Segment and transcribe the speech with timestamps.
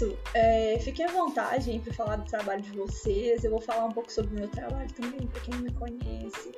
[0.00, 3.44] isso, é, fiquem à vontade para falar do trabalho de vocês.
[3.44, 6.52] Eu vou falar um pouco sobre o meu trabalho também, para quem não me conhece.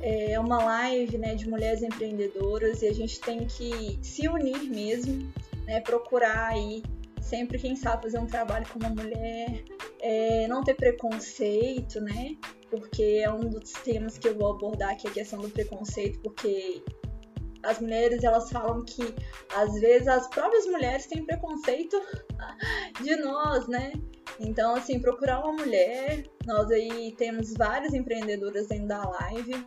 [0.00, 5.32] É uma live né, de mulheres empreendedoras e a gente tem que se unir mesmo,
[5.66, 6.82] né, procurar aí
[7.20, 9.64] sempre quem sabe fazer um trabalho com uma mulher,
[10.00, 12.36] é, não ter preconceito, né?
[12.70, 16.82] Porque é um dos temas que eu vou abordar aqui a questão do preconceito, porque
[17.64, 19.14] as mulheres elas falam que
[19.54, 22.00] às vezes as próprias mulheres têm preconceito
[23.02, 23.92] de nós, né?
[24.40, 29.64] Então, assim, procurar uma mulher, nós aí temos várias empreendedoras dentro da live,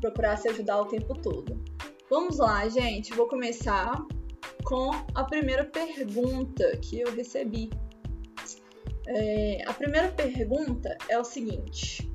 [0.00, 1.62] procurar se ajudar o tempo todo.
[2.08, 3.92] Vamos lá, gente, vou começar
[4.64, 7.70] com a primeira pergunta que eu recebi.
[9.08, 12.10] É, a primeira pergunta é o seguinte.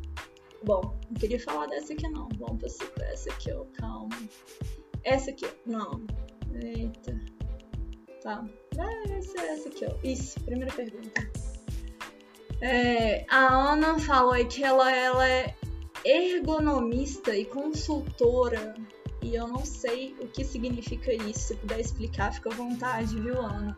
[0.64, 2.30] Bom, não queria falar dessa aqui não.
[2.38, 3.66] Vamos para essa aqui, ó.
[3.74, 4.16] Calma.
[5.04, 6.06] Essa aqui, não.
[6.54, 7.20] Eita.
[8.22, 8.46] Tá.
[8.80, 9.96] Ah, essa, essa aqui, ó.
[10.04, 11.30] Isso, primeira pergunta.
[12.62, 15.54] É, a Ana falou aí que ela, ela é
[16.06, 18.74] ergonomista e consultora
[19.22, 21.40] e eu não sei o que significa isso.
[21.40, 23.78] Se puder explicar, fica à vontade, viu, Ana?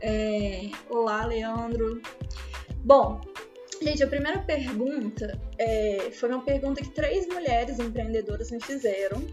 [0.00, 0.70] É...
[0.90, 2.02] Olá, Leandro.
[2.84, 3.20] Bom,
[3.80, 6.10] gente, a primeira pergunta é...
[6.12, 9.24] foi uma pergunta que três mulheres empreendedoras me fizeram.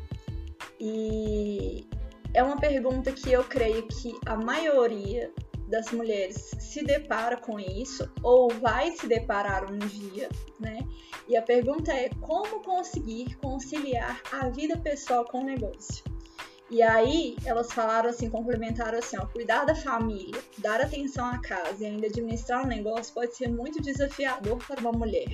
[0.80, 1.88] E
[2.34, 5.32] é uma pergunta que eu creio que a maioria
[5.68, 10.80] das mulheres se depara com isso ou vai se deparar um dia, né?
[11.28, 16.04] E a pergunta é como conseguir conciliar a vida pessoal com o negócio.
[16.72, 21.84] E aí elas falaram assim, complementaram assim, ó, cuidar da família, dar atenção à casa
[21.84, 25.30] e ainda administrar um negócio pode ser muito desafiador para uma mulher,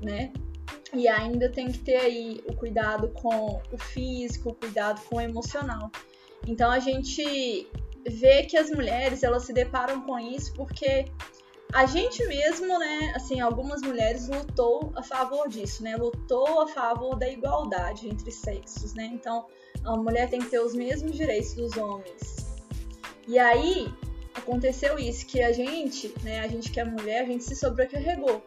[0.00, 0.32] né?
[0.96, 5.20] E ainda tem que ter aí o cuidado com o físico, o cuidado com o
[5.20, 5.90] emocional.
[6.46, 7.68] Então a gente
[8.08, 11.06] vê que as mulheres elas se deparam com isso porque
[11.72, 17.16] a gente mesmo, né, assim, algumas mulheres lutou a favor disso, né, lutou a favor
[17.16, 19.46] da igualdade entre sexos, né, então
[19.84, 22.46] a mulher tem que ter os mesmos direitos dos homens.
[23.26, 23.92] E aí
[24.34, 28.42] aconteceu isso, que a gente, né, a gente que é mulher, a gente se sobrecarregou.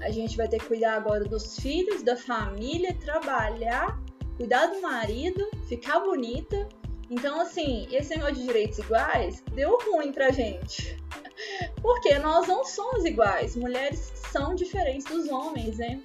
[0.00, 4.00] A gente vai ter que cuidar agora dos filhos, da família, trabalhar,
[4.36, 6.68] cuidar do marido, ficar bonita
[7.08, 10.96] então, assim, esse negócio de direitos iguais deu ruim pra gente.
[11.80, 13.54] Porque nós não somos iguais.
[13.54, 16.00] Mulheres são diferentes dos homens, né?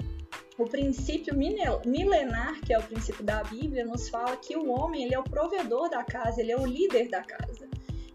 [0.57, 5.15] O princípio milenar, que é o princípio da Bíblia, nos fala que o homem ele
[5.15, 7.67] é o provedor da casa, ele é o líder da casa.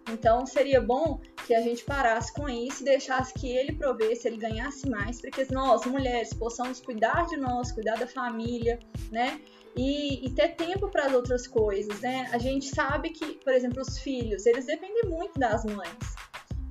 [0.08, 4.36] Então seria bom que a gente parasse com isso e deixasse que ele provesse, ele
[4.36, 8.78] ganhasse mais, para que nós, mulheres, possamos cuidar de nós, cuidar da família,
[9.10, 9.40] né?
[9.76, 12.28] e, e ter tempo para as outras coisas, né?
[12.32, 15.98] A gente sabe que, por exemplo, os filhos, eles dependem muito das mães.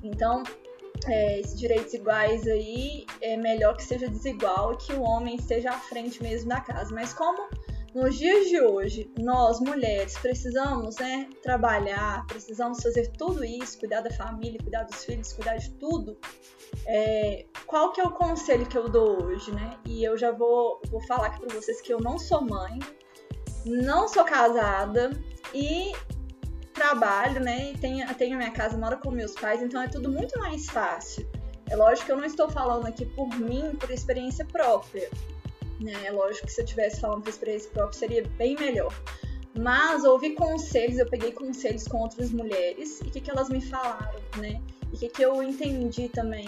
[0.04, 0.42] Então,
[1.08, 5.70] é, esses direitos iguais aí é melhor que seja desigual e que o homem esteja
[5.70, 6.94] à frente mesmo da casa.
[6.94, 7.48] Mas como
[7.96, 14.12] nos dias de hoje nós mulheres precisamos né, trabalhar, precisamos fazer tudo isso, cuidar da
[14.12, 16.18] família, cuidar dos filhos, cuidar de tudo,
[16.86, 19.80] é, qual que é o conselho que eu dou hoje, né?
[19.86, 22.80] E eu já vou, vou falar aqui para vocês que eu não sou mãe,
[23.66, 25.12] não sou casada
[25.54, 25.94] e
[26.74, 27.72] trabalho, né?
[27.72, 31.26] E tenho, tenho minha casa, moro com meus pais, então é tudo muito mais fácil.
[31.70, 35.10] É lógico que eu não estou falando aqui por mim, por experiência própria.
[35.80, 35.94] Né?
[36.06, 38.94] É lógico que se eu estivesse falando por experiência própria seria bem melhor.
[39.58, 43.62] Mas ouvi conselhos, eu peguei conselhos com outras mulheres e o que, que elas me
[43.62, 44.62] falaram, né?
[44.92, 46.46] E o que, que eu entendi também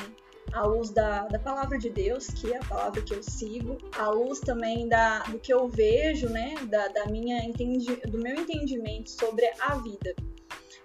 [0.53, 4.09] à luz da, da palavra de Deus, que é a palavra que eu sigo, à
[4.09, 9.09] luz também da, do que eu vejo, né, da, da minha entendi, do meu entendimento
[9.09, 10.15] sobre a vida.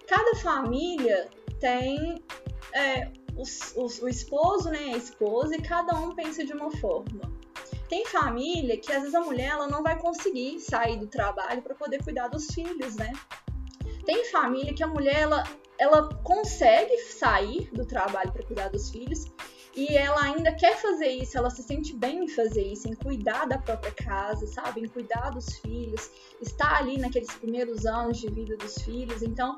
[0.07, 1.27] Cada família
[1.59, 2.21] tem
[2.73, 7.31] é, os, os, o esposo, né, a esposa, e cada um pensa de uma forma.
[7.93, 11.75] Tem família que às vezes a mulher ela não vai conseguir sair do trabalho para
[11.75, 13.13] poder cuidar dos filhos, né?
[14.03, 15.43] Tem família que a mulher ela,
[15.77, 19.31] ela consegue sair do trabalho para cuidar dos filhos
[19.75, 23.45] e ela ainda quer fazer isso, ela se sente bem em fazer isso, em cuidar
[23.45, 24.81] da própria casa, sabe?
[24.81, 26.09] Em cuidar dos filhos,
[26.41, 29.21] estar ali naqueles primeiros anos de vida dos filhos.
[29.21, 29.55] Então,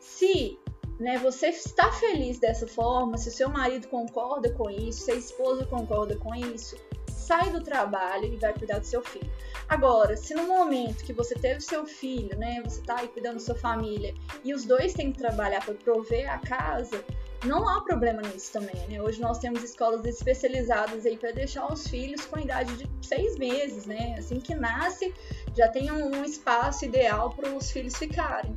[0.00, 0.58] se
[0.98, 5.14] né, você está feliz dessa forma, se o seu marido concorda com isso, se a
[5.14, 6.76] esposa concorda com isso,
[7.26, 9.30] sai do trabalho e vai cuidar do seu filho.
[9.68, 13.40] Agora, se no momento que você teve seu filho, né, você está aí cuidando da
[13.40, 14.14] sua família
[14.44, 17.04] e os dois têm que trabalhar para prover a casa,
[17.44, 19.02] não há problema nisso também, né?
[19.02, 23.36] Hoje nós temos escolas especializadas aí para deixar os filhos com a idade de seis
[23.36, 24.16] meses, né?
[24.18, 25.12] Assim que nasce,
[25.54, 28.56] já tem um espaço ideal para os filhos ficarem.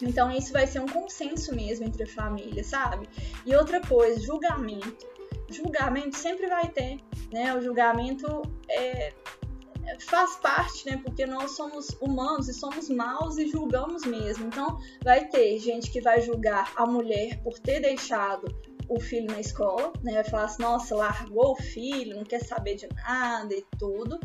[0.00, 3.08] Então isso vai ser um consenso mesmo entre a família, sabe?
[3.44, 5.06] E outra coisa, julgamento.
[5.48, 6.98] Julgamento sempre vai ter,
[7.32, 7.54] né?
[7.54, 9.12] O julgamento é,
[10.00, 11.00] faz parte, né?
[11.04, 14.46] Porque nós somos humanos e somos maus e julgamos mesmo.
[14.46, 18.46] Então, vai ter gente que vai julgar a mulher por ter deixado
[18.88, 20.14] o filho na escola, né?
[20.14, 24.18] Vai falar assim, nossa, largou o filho, não quer saber de nada e tudo.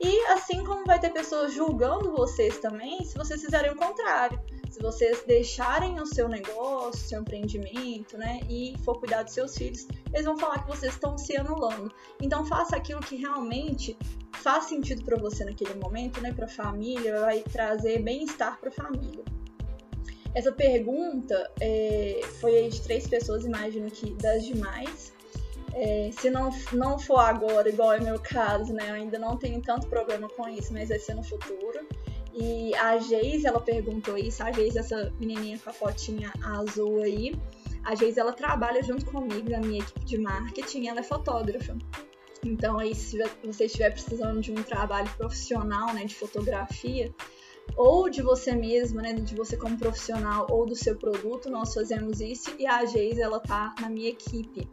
[0.00, 4.40] E assim como vai ter pessoas julgando vocês também, se vocês fizerem o contrário.
[4.78, 9.88] Se vocês deixarem o seu negócio, seu empreendimento, né, e for cuidar dos seus filhos,
[10.12, 11.92] eles vão falar que vocês estão se anulando.
[12.22, 13.98] Então faça aquilo que realmente
[14.34, 18.72] faz sentido para você naquele momento, né, para a família, vai trazer bem-estar para a
[18.72, 19.24] família.
[20.32, 25.12] Essa pergunta é, foi de três pessoas, imagino que das demais.
[25.74, 28.90] É, se não, não for agora, igual é meu caso, né?
[28.90, 31.84] Eu ainda não tenho tanto problema com isso, mas vai ser no futuro.
[32.34, 34.42] E a Geise, ela perguntou isso.
[34.42, 37.34] A Geise, essa menininha com a fotinha azul aí.
[37.84, 40.88] A Geise, ela trabalha junto comigo na minha equipe de marketing.
[40.88, 41.76] Ela é fotógrafa.
[42.44, 47.12] Então, aí, se você estiver precisando de um trabalho profissional, né, de fotografia,
[47.76, 52.20] ou de você mesmo, né, de você como profissional, ou do seu produto, nós fazemos
[52.20, 52.54] isso.
[52.58, 54.68] E a Geise, ela tá na minha equipe.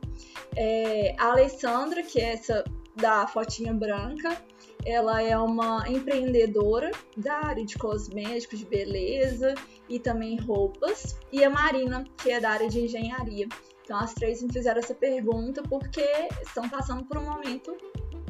[0.56, 2.64] É, a Alessandra, que é essa
[2.96, 4.42] da fotinha branca,
[4.86, 9.56] ela é uma empreendedora da área de cosméticos, de beleza
[9.90, 11.20] e também roupas.
[11.32, 13.48] E a Marina, que é da área de engenharia.
[13.84, 16.06] Então as três me fizeram essa pergunta porque
[16.42, 17.76] estão passando por um momento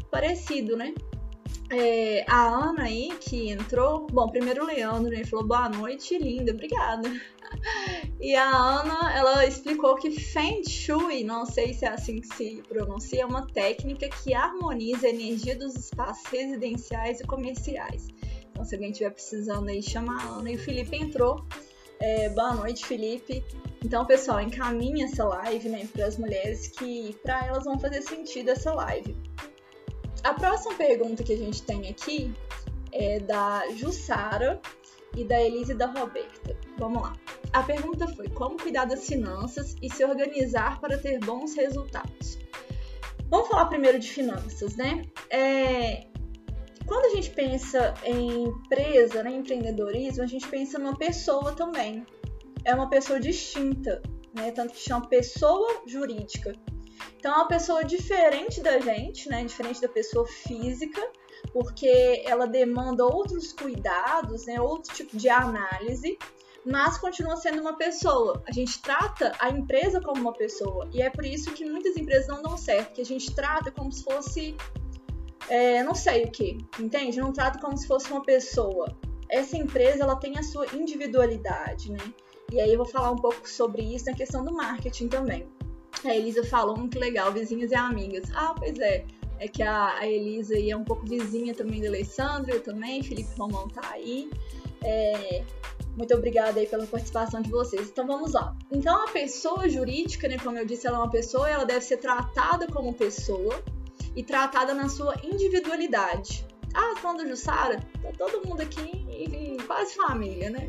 [0.09, 0.93] parecido, né?
[1.69, 4.07] É, a Ana aí, que entrou.
[4.11, 5.27] Bom, primeiro o Leandro?
[5.27, 7.09] Falou boa noite, linda, obrigada.
[8.19, 12.63] E a Ana, ela explicou que Feng Shui, não sei se é assim que se
[12.67, 18.07] pronuncia, é uma técnica que harmoniza a energia dos espaços residenciais e comerciais.
[18.51, 20.51] Então, se alguém estiver precisando aí, chama a Ana.
[20.51, 21.45] E o Felipe entrou.
[21.99, 23.43] É, boa noite, Felipe.
[23.83, 28.49] Então, pessoal, encaminhe essa live né, para as mulheres que para elas vão fazer sentido
[28.49, 29.15] essa live.
[30.25, 32.33] A próxima pergunta que a gente tem aqui
[32.91, 34.59] é da Jussara
[35.15, 36.57] e da Elise e da Roberta.
[36.79, 37.13] Vamos lá.
[37.53, 42.39] A pergunta foi: como cuidar das finanças e se organizar para ter bons resultados?
[43.29, 45.03] Vamos falar primeiro de finanças, né?
[45.29, 46.07] É,
[46.87, 52.03] quando a gente pensa em empresa, né, empreendedorismo, a gente pensa numa pessoa também.
[52.63, 54.01] É uma pessoa distinta,
[54.33, 54.49] né?
[54.49, 56.55] Tanto que chama pessoa jurídica.
[57.25, 59.43] Então é uma pessoa diferente da gente, né?
[59.43, 61.01] Diferente da pessoa física,
[61.51, 64.61] porque ela demanda outros cuidados, né?
[64.61, 66.19] Outro tipo de análise,
[66.63, 68.43] mas continua sendo uma pessoa.
[68.47, 72.27] A gente trata a empresa como uma pessoa e é por isso que muitas empresas
[72.27, 74.55] não dão certo, que a gente trata como se fosse
[75.49, 77.19] é, não sei o que, entende?
[77.19, 78.95] Não trata como se fosse uma pessoa.
[79.31, 82.13] Essa empresa ela tem a sua individualidade, né?
[82.51, 85.54] E aí eu vou falar um pouco sobre isso na questão do marketing também.
[86.03, 88.29] A Elisa falou muito legal, vizinhas e amigas.
[88.33, 89.05] Ah, pois é.
[89.37, 93.29] É que a, a Elisa é um pouco vizinha também da Alessandra, eu também, Felipe
[93.37, 94.29] Romão tá aí.
[94.83, 95.43] É,
[95.97, 97.89] muito obrigada aí pela participação de vocês.
[97.89, 98.55] Então vamos lá.
[98.71, 101.97] Então a pessoa jurídica, né, como eu disse, ela é uma pessoa, ela deve ser
[101.97, 103.61] tratada como pessoa
[104.15, 106.45] e tratada na sua individualidade.
[106.73, 110.67] Ah, falando do Jussara, tá todo mundo aqui quase família, né?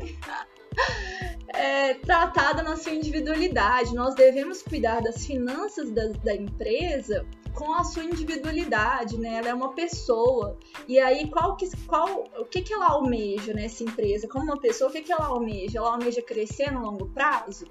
[1.57, 3.95] é, tratada na sua individualidade.
[3.95, 9.37] Nós devemos cuidar das finanças da, da empresa com a sua individualidade, né?
[9.39, 10.57] Ela é uma pessoa.
[10.87, 14.27] E aí, qual que, qual, o que, que ela almeja nessa empresa?
[14.27, 15.79] Como uma pessoa, o que, que ela almeja?
[15.79, 17.65] Ela almeja crescer no longo prazo?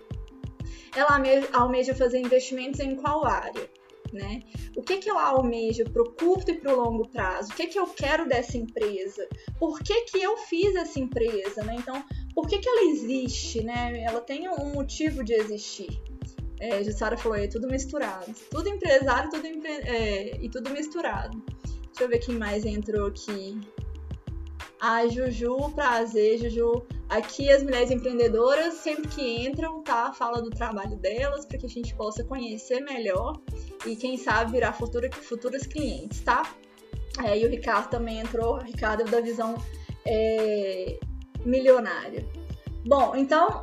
[0.95, 3.71] Ela almeja, almeja fazer investimentos em qual área?
[4.13, 4.41] Né?
[4.77, 7.53] O que, que ela almeja para o curto e para o longo prazo?
[7.53, 9.27] O que, que eu quero dessa empresa?
[9.59, 11.77] Por que, que eu fiz essa empresa, né?
[11.79, 14.03] Então, por que, que ela existe, né?
[14.03, 16.01] Ela tem um motivo de existir.
[16.59, 18.33] É, Jussara falou, é tudo misturado.
[18.51, 19.71] Tudo empresário tudo empre...
[19.71, 21.43] é, e tudo misturado.
[21.87, 23.59] Deixa eu ver quem mais entrou aqui.
[24.81, 26.87] A Juju, prazer, Juju.
[27.09, 30.13] Aqui as mulheres empreendedoras, sempre que entram, tá?
[30.13, 33.39] Fala do trabalho delas, para que a gente possa conhecer melhor
[33.87, 36.43] e quem sabe virar futura, futuras clientes, tá?
[37.25, 39.55] É, e o Ricardo também entrou, o Ricardo é da visão
[40.05, 40.99] é,
[41.45, 42.27] milionária.
[42.85, 43.63] Bom, então,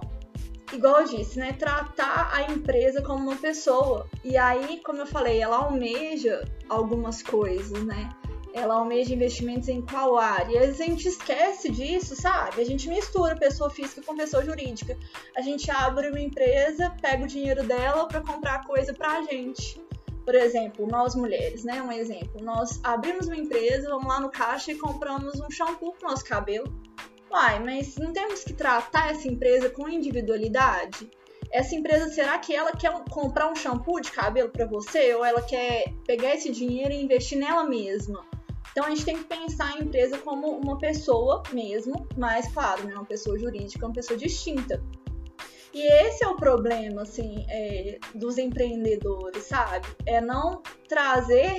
[0.71, 1.53] igual eu disse, né?
[1.53, 4.07] Tratar a empresa como uma pessoa.
[4.23, 8.09] E aí, como eu falei, ela almeja algumas coisas, né?
[8.53, 10.53] Ela almeja investimentos em qual área.
[10.53, 12.61] E a gente esquece disso, sabe?
[12.61, 14.97] A gente mistura pessoa física com pessoa jurídica.
[15.35, 19.81] A gente abre uma empresa, pega o dinheiro dela para comprar coisa para a gente.
[20.23, 21.81] Por exemplo, nós mulheres, né?
[21.81, 22.41] Um exemplo.
[22.41, 26.71] Nós abrimos uma empresa, vamos lá no caixa e compramos um shampoo pro nosso cabelo.
[27.29, 31.09] Uai, mas não temos que tratar essa empresa com individualidade?
[31.51, 35.41] Essa empresa, será que ela quer comprar um shampoo de cabelo para você ou ela
[35.41, 38.23] quer pegar esse dinheiro e investir nela mesma?
[38.73, 42.95] Então a gente tem que pensar a empresa como uma pessoa mesmo, mas claro, né,
[42.95, 44.83] uma pessoa jurídica, uma pessoa distinta.
[45.71, 49.87] E esse é o problema, assim, é, dos empreendedores, sabe?
[50.05, 51.55] É não trazer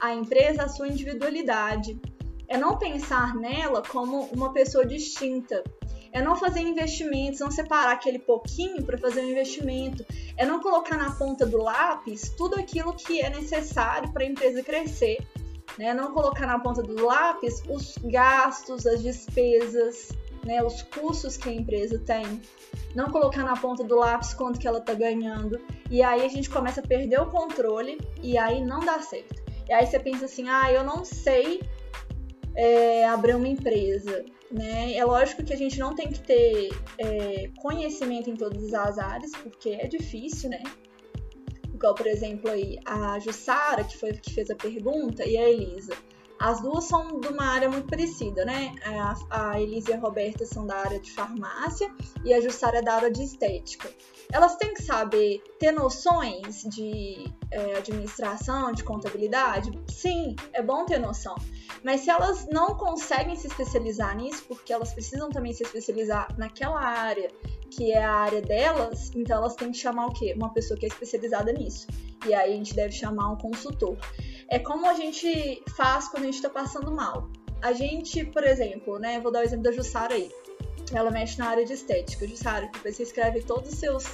[0.00, 2.00] a empresa a sua individualidade.
[2.48, 5.64] É não pensar nela como uma pessoa distinta.
[6.12, 10.04] É não fazer investimentos, não separar aquele pouquinho para fazer um investimento.
[10.36, 14.62] É não colocar na ponta do lápis tudo aquilo que é necessário para a empresa
[14.62, 15.18] crescer.
[15.78, 15.92] Né?
[15.92, 20.10] Não colocar na ponta do lápis os gastos, as despesas,
[20.44, 20.62] né?
[20.62, 22.40] os custos que a empresa tem
[22.96, 25.60] não colocar na ponta do lápis quanto que ela tá ganhando.
[25.90, 29.42] E aí a gente começa a perder o controle e aí não dá certo.
[29.68, 31.60] E aí você pensa assim, ah, eu não sei
[32.54, 34.24] é, abrir uma empresa.
[34.50, 34.94] Né?
[34.94, 39.32] É lógico que a gente não tem que ter é, conhecimento em todas as áreas,
[39.32, 40.62] porque é difícil, né?
[41.76, 45.92] Igual, por exemplo, aí, a Jussara, que foi que fez a pergunta, e a Elisa.
[46.38, 48.74] As duas são de uma área muito parecida, né?
[48.82, 52.82] A, a Elise e a Roberta são da área de farmácia e a Jussara é
[52.82, 53.90] da área de estética.
[54.32, 59.70] Elas têm que saber ter noções de é, administração, de contabilidade?
[59.88, 61.34] Sim, é bom ter noção.
[61.82, 66.80] Mas se elas não conseguem se especializar nisso, porque elas precisam também se especializar naquela
[66.80, 67.30] área
[67.70, 70.34] que é a área delas, então elas têm que chamar o quê?
[70.36, 71.86] Uma pessoa que é especializada nisso.
[72.26, 73.96] E aí a gente deve chamar um consultor.
[74.48, 77.28] É como a gente faz quando a gente está passando mal.
[77.62, 79.20] A gente, por exemplo, né?
[79.20, 80.30] Vou dar o exemplo da Jussara aí.
[80.92, 82.26] Ela mexe na área de estética.
[82.26, 84.04] Jussara, depois você escreve todos os seus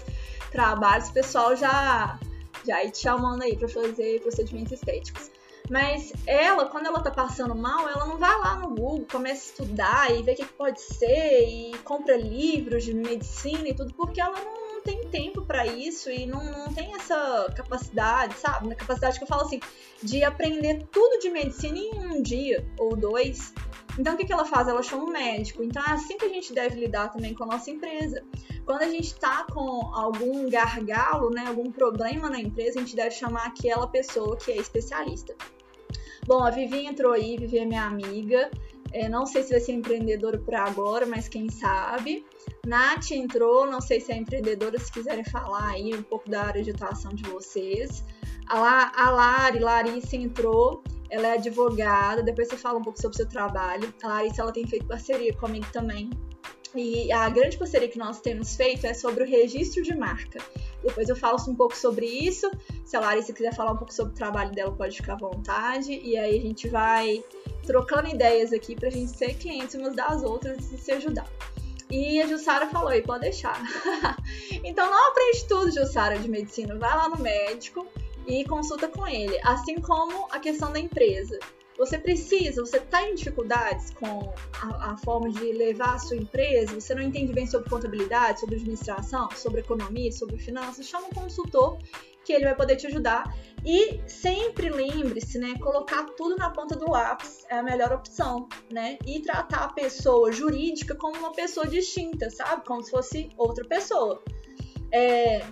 [0.51, 2.19] trabalhos, o pessoal já
[2.65, 5.31] já te chamando aí para fazer procedimentos estéticos.
[5.71, 9.47] Mas ela, quando ela tá passando mal, ela não vai lá no Google, começa a
[9.47, 13.95] estudar e ver o que, que pode ser e compra livros de medicina e tudo,
[13.95, 18.69] porque ela não tem tempo para isso e não, não tem essa capacidade, sabe?
[18.69, 19.61] Na capacidade que eu falo assim,
[20.03, 23.55] de aprender tudo de medicina em um dia ou dois.
[23.99, 24.69] Então, o que, que ela faz?
[24.69, 25.63] Ela chama um médico.
[25.63, 28.25] Então, é assim que a gente deve lidar também com a nossa empresa.
[28.65, 33.11] Quando a gente está com algum gargalo, né, algum problema na empresa, a gente deve
[33.11, 35.35] chamar aquela pessoa que é especialista.
[36.27, 38.51] Bom, a Vivi entrou aí, Vivi é minha amiga.
[38.93, 42.25] É, não sei se vai ser empreendedora por agora, mas quem sabe.
[42.67, 46.63] Nath entrou, não sei se é empreendedora, se quiserem falar aí um pouco da área
[46.63, 48.05] de atuação de vocês.
[48.47, 53.15] A, La, a Lari, Larissa entrou, ela é advogada, depois você fala um pouco sobre
[53.15, 53.93] o seu trabalho.
[54.03, 56.09] A Larissa, ela tem feito parceria comigo também.
[56.75, 60.41] E a grande parceria que nós temos feito é sobre o registro de marca.
[60.83, 62.51] Depois eu falo um pouco sobre isso.
[62.87, 65.93] Se a Larissa quiser falar um pouco sobre o trabalho dela, pode ficar à vontade.
[65.93, 67.23] E aí a gente vai
[67.67, 71.29] trocando ideias aqui pra gente ser clientes umas das outras e se ajudar.
[71.91, 73.63] E a Jussara falou, e pode deixar.
[74.65, 76.75] então não aprende tudo, Jussara, de medicina.
[76.79, 77.87] Vai lá no médico
[78.27, 79.39] e consulta com ele.
[79.45, 81.39] Assim como a questão da empresa.
[81.79, 86.79] Você precisa, você está em dificuldades com a, a, forma de levar a sua empresa,
[86.79, 91.79] você não entende bem sobre contabilidade, sobre administração, sobre economia, sobre finanças, chama um consultor
[92.25, 93.35] que ele vai poder te ajudar.
[93.65, 98.99] E sempre lembre-se, né, colocar tudo na ponta do lápis é a melhor opção, né?
[99.07, 102.65] E tratar a pessoa jurídica como uma pessoa distinta, sabe?
[102.65, 104.23] Como se fosse outra pessoa.
[104.93, 105.45] É,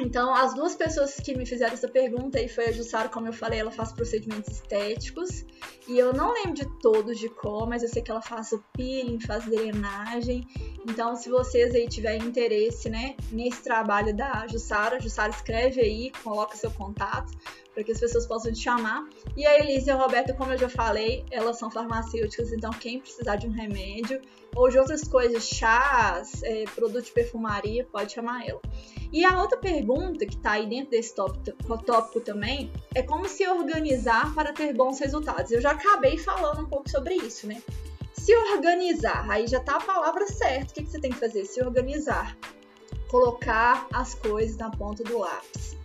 [0.00, 3.32] então, as duas pessoas que me fizeram essa pergunta aí foi a Jussara, como eu
[3.32, 5.44] falei, ela faz procedimentos estéticos.
[5.88, 8.62] E eu não lembro de todos de cor, mas eu sei que ela faz o
[8.74, 10.46] peeling, faz drenagem.
[10.88, 16.56] Então, se vocês aí tiverem interesse, né, nesse trabalho da Jussara, Jussara escreve aí, coloca
[16.56, 17.32] seu contato
[17.78, 19.08] para que as pessoas possam te chamar.
[19.36, 22.98] E a Elise e a Roberta, como eu já falei, elas são farmacêuticas, então quem
[22.98, 24.20] precisar de um remédio
[24.56, 28.60] ou de outras coisas, chás, é, produto de perfumaria, pode chamar ela.
[29.12, 33.46] E a outra pergunta que está aí dentro desse tópico, tópico também é como se
[33.46, 35.52] organizar para ter bons resultados.
[35.52, 37.62] Eu já acabei falando um pouco sobre isso, né?
[38.12, 40.72] Se organizar, aí já tá a palavra certa.
[40.72, 41.44] O que, que você tem que fazer?
[41.44, 42.36] Se organizar.
[43.08, 45.77] Colocar as coisas na ponta do lápis.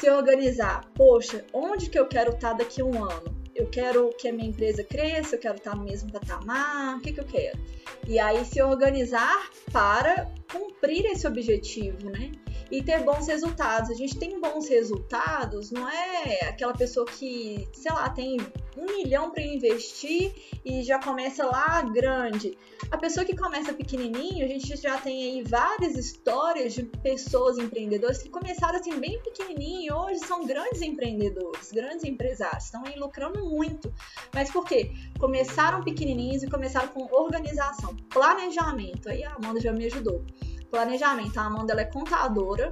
[0.00, 3.36] Se organizar, poxa, onde que eu quero estar tá daqui a um ano?
[3.54, 7.00] Eu quero que a minha empresa cresça, eu quero estar tá no mesmo patamar, o
[7.00, 7.58] que, que eu quero?
[8.06, 12.32] E aí se organizar para cumprir esse objetivo, né?
[12.70, 13.90] e ter bons resultados.
[13.90, 18.38] A gente tem bons resultados, não é aquela pessoa que, sei lá, tem
[18.76, 20.32] um milhão para investir
[20.64, 22.56] e já começa lá grande.
[22.90, 28.22] A pessoa que começa pequenininho, a gente já tem aí várias histórias de pessoas empreendedoras
[28.22, 33.44] que começaram assim bem pequenininho e hoje são grandes empreendedores, grandes empresários, estão aí lucrando
[33.46, 33.92] muito.
[34.32, 34.92] Mas por quê?
[35.18, 39.08] Começaram pequenininhos e começaram com organização, planejamento.
[39.08, 40.24] Aí a Amanda já me ajudou.
[40.70, 41.38] Planejamento.
[41.38, 42.70] A Amanda ela é contadora,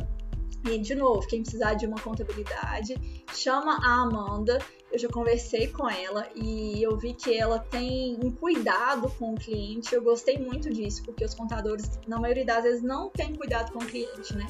[0.70, 4.58] e, de novo, quem precisar de uma contabilidade, chama a Amanda.
[4.90, 9.36] Eu já conversei com ela e eu vi que ela tem um cuidado com o
[9.36, 9.94] cliente.
[9.94, 13.78] Eu gostei muito disso, porque os contadores, na maioria das vezes, não têm cuidado com
[13.78, 14.46] o cliente, né?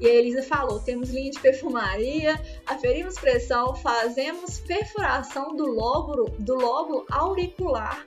[0.00, 6.54] E a Elisa falou: temos linha de perfumaria, aferimos pressão, fazemos perfuração do lóbulo, do
[6.54, 8.06] lóbulo auricular,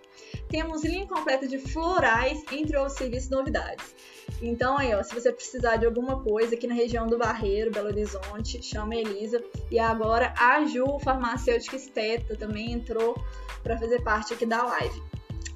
[0.52, 3.96] temos linha completa de florais, entre outros serviços novidades.
[4.42, 7.88] Então aí, ó, se você precisar de alguma coisa aqui na região do Barreiro, Belo
[7.88, 9.42] Horizonte, chama a Elisa.
[9.72, 13.16] E agora a Ju, farmacêutica esteta, também entrou
[13.64, 15.02] para fazer parte aqui da live.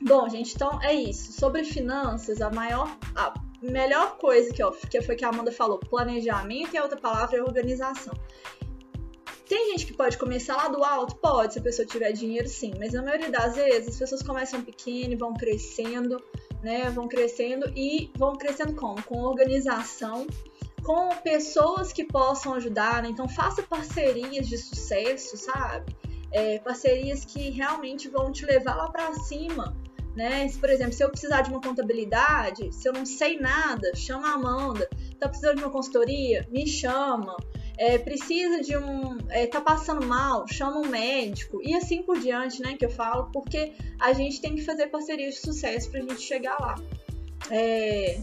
[0.02, 1.34] Bom, gente, então é isso.
[1.34, 5.80] Sobre finanças, a maior, a melhor coisa que, ó, que foi que a Amanda falou,
[5.80, 8.14] planejamento e a outra palavra é organização.
[9.48, 11.16] Tem gente que pode começar lá do alto?
[11.16, 12.74] Pode, se a pessoa tiver dinheiro, sim.
[12.80, 16.22] Mas na maioria das vezes, as pessoas começam pequeno vão crescendo
[16.66, 16.90] né?
[16.90, 19.02] Vão crescendo e vão crescendo como?
[19.04, 20.26] Com organização,
[20.84, 23.10] com pessoas que possam ajudar, né?
[23.10, 25.96] Então faça parcerias de sucesso, sabe?
[26.32, 29.78] É, parcerias que realmente vão te levar lá para cima,
[30.16, 30.52] né?
[30.60, 34.34] Por exemplo, se eu precisar de uma contabilidade, se eu não sei nada, chama a
[34.34, 34.90] Amanda.
[35.20, 36.48] Tá precisando de uma consultoria?
[36.50, 37.38] Me chama
[37.78, 39.18] é, precisa de um.
[39.30, 42.76] É, tá passando mal, chama um médico e assim por diante, né?
[42.76, 46.58] Que eu falo, porque a gente tem que fazer parceria de sucesso pra gente chegar
[46.60, 46.76] lá.
[47.52, 48.20] É...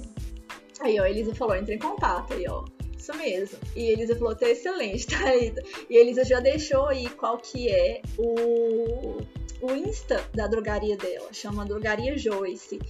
[0.80, 2.64] Aí, ó, a Elisa falou, entra em contato aí, ó.
[2.96, 3.58] Isso mesmo.
[3.76, 5.52] E a Elisa falou, tá excelente, tá aí.
[5.90, 9.18] E a Elisa já deixou aí qual que é o,
[9.62, 11.32] o Insta da drogaria dela.
[11.32, 12.80] Chama Drogaria Joyce.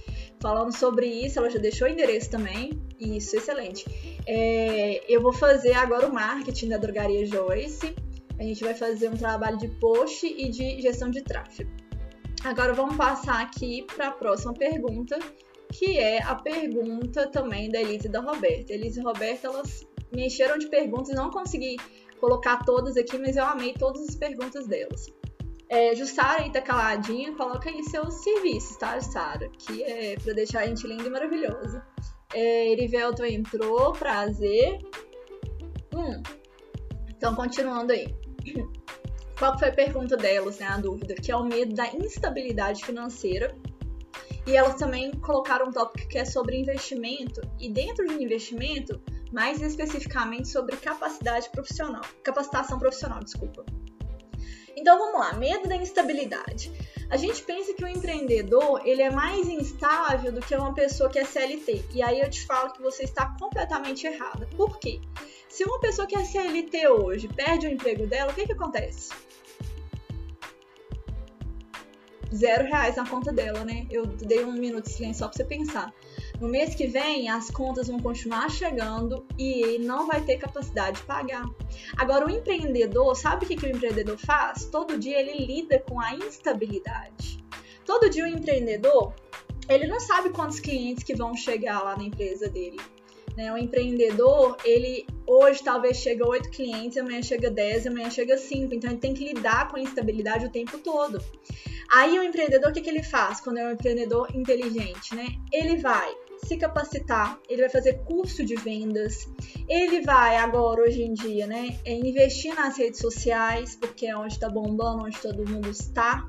[0.41, 2.81] Falando sobre isso, ela já deixou o endereço também.
[2.99, 3.85] Isso, excelente.
[4.25, 7.95] É, eu vou fazer agora o marketing da Drogaria Joyce.
[8.39, 11.69] A gente vai fazer um trabalho de post e de gestão de tráfego.
[12.43, 15.17] Agora vamos passar aqui para a próxima pergunta,
[15.71, 18.73] que é a pergunta também da Elise e da Roberta.
[18.73, 21.77] Elise e Roberta, elas me encheram de perguntas não consegui
[22.19, 25.07] colocar todas aqui, mas eu amei todas as perguntas delas.
[25.69, 29.49] É, Jussara tá caladinha, coloca aí seus serviços, tá, Jussara?
[29.49, 31.85] Que é para deixar a gente linda e maravilhosa.
[32.33, 32.73] É,
[33.29, 34.79] entrou, prazer.
[35.95, 36.21] Hum.
[37.09, 38.13] Então, continuando aí.
[39.37, 40.67] Qual foi a pergunta delas, né?
[40.67, 43.55] A dúvida, que é o medo da instabilidade financeira.
[44.45, 47.41] E elas também colocaram um tópico que é sobre investimento.
[47.59, 52.01] E dentro de investimento, mais especificamente sobre capacidade profissional.
[52.23, 53.65] Capacitação profissional, desculpa.
[54.75, 56.71] Então vamos lá, medo da instabilidade.
[57.09, 61.19] A gente pensa que o empreendedor ele é mais instável do que uma pessoa que
[61.19, 61.85] é CLT.
[61.91, 64.47] E aí eu te falo que você está completamente errada.
[64.57, 64.99] Por quê?
[65.47, 69.13] Se uma pessoa que é CLT hoje perde o emprego dela, o que, que acontece?
[72.33, 73.85] Zero reais na conta dela, né?
[73.91, 75.93] Eu dei um minuto de silêncio só para você pensar.
[76.43, 80.99] No mês que vem, as contas vão continuar chegando e ele não vai ter capacidade
[80.99, 81.45] de pagar.
[81.95, 84.65] Agora, o empreendedor, sabe o que, que o empreendedor faz?
[84.65, 87.41] Todo dia ele lida com a instabilidade.
[87.85, 89.13] Todo dia o empreendedor,
[89.69, 92.81] ele não sabe quantos clientes que vão chegar lá na empresa dele.
[93.37, 93.49] Né?
[93.53, 98.75] O empreendedor, ele hoje talvez chega 8 clientes, amanhã chega 10, amanhã chega 5.
[98.75, 101.23] Então ele tem que lidar com a instabilidade o tempo todo.
[101.89, 105.15] Aí o empreendedor, o que, que ele faz quando é um empreendedor inteligente?
[105.15, 105.27] Né?
[105.49, 106.13] Ele vai
[106.45, 109.27] se capacitar, ele vai fazer curso de vendas,
[109.67, 114.33] ele vai agora, hoje em dia, né, é investir nas redes sociais, porque é onde
[114.33, 116.27] está bombando, onde todo mundo está.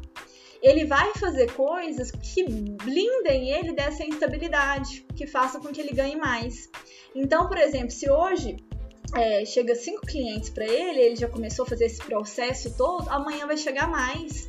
[0.63, 6.17] Ele vai fazer coisas que blindem ele dessa instabilidade, que façam com que ele ganhe
[6.17, 6.71] mais.
[7.15, 8.57] Então, por exemplo, se hoje
[9.15, 13.47] é, chega cinco clientes para ele, ele já começou a fazer esse processo todo, amanhã
[13.47, 14.49] vai chegar mais.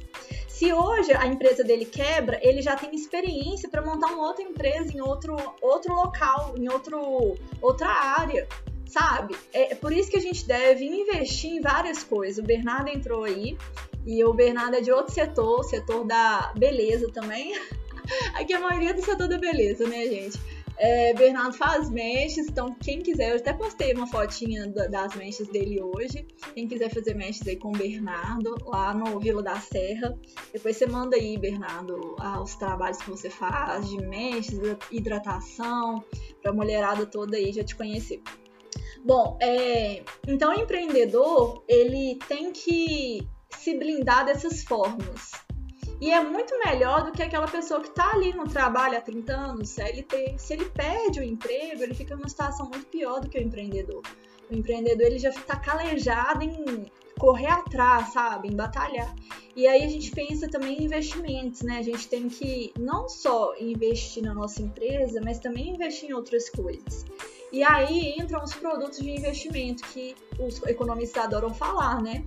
[0.55, 4.89] Se hoje a empresa dele quebra, ele já tem experiência para montar uma outra empresa
[4.95, 8.47] em outro, outro local, em outro, outra área,
[8.87, 9.35] sabe?
[9.51, 12.41] É por isso que a gente deve investir em várias coisas.
[12.41, 13.57] O Bernardo entrou aí,
[14.05, 17.53] e o Bernardo é de outro setor, setor da beleza também.
[18.35, 20.39] Aqui a maioria é do setor da beleza, né, gente?
[20.77, 25.81] É, Bernardo faz mechas, então quem quiser, eu até postei uma fotinha das mechas dele
[25.81, 26.27] hoje.
[26.53, 30.17] Quem quiser fazer mechas aí com o Bernardo, lá no Vila da Serra,
[30.51, 34.59] depois você manda aí, Bernardo, os trabalhos que você faz de mechas,
[34.91, 36.03] hidratação,
[36.41, 38.21] pra mulherada toda aí já te conhecer.
[39.05, 45.44] Bom, é, então o empreendedor, ele tem que se blindar dessas formas
[46.01, 49.33] e é muito melhor do que aquela pessoa que está ali no trabalho há 30
[49.33, 50.35] anos, CLT.
[50.37, 54.01] Se ele perde o emprego, ele fica numa situação muito pior do que o empreendedor.
[54.49, 56.85] O empreendedor ele já está calejado em
[57.17, 58.49] correr atrás, sabe?
[58.49, 59.15] Em batalhar.
[59.55, 61.77] E aí a gente pensa também em investimentos, né?
[61.79, 66.49] A gente tem que não só investir na nossa empresa, mas também investir em outras
[66.49, 67.05] coisas.
[67.55, 72.25] E aí entram os produtos de investimento que os economistas adoram falar, né?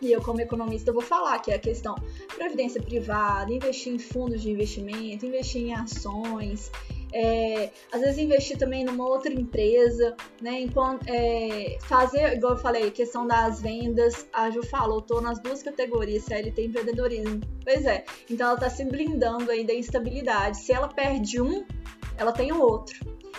[0.00, 1.96] E eu, como economista, vou falar que é a questão
[2.36, 6.70] previdência privada, investir em fundos de investimento, investir em ações,
[7.12, 10.60] é, às vezes investir também numa outra empresa, né?
[10.60, 15.60] Enquanto, é, fazer, igual eu falei, questão das vendas, a Ju falou, tô nas duas
[15.60, 17.40] categorias, CLT e empreendedorismo.
[17.64, 20.58] Pois é, então ela tá se blindando aí da instabilidade.
[20.58, 21.64] Se ela perde um,
[22.18, 22.98] ela tem outro.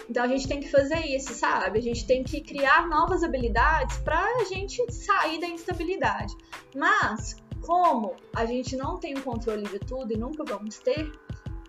[0.09, 1.77] Então a gente tem que fazer isso, sabe?
[1.77, 6.35] A gente tem que criar novas habilidades para a gente sair da instabilidade.
[6.75, 11.11] Mas, como a gente não tem o controle de tudo e nunca vamos ter,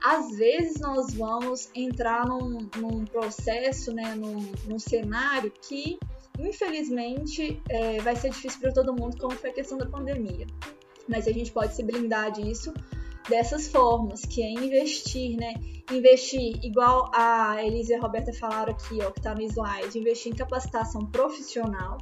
[0.02, 5.98] às vezes nós vamos entrar num, num processo, né, num, num, cenário que,
[6.38, 10.46] infelizmente, é, vai ser difícil para todo mundo, como foi a questão da pandemia.
[11.06, 12.72] Mas a gente pode se blindar disso
[13.28, 15.54] dessas formas, que é investir, né?
[15.90, 20.32] Investir, igual a Elisa e a Roberta falaram aqui, ó, que tá no slide, investir
[20.32, 21.98] em capacitação profissional.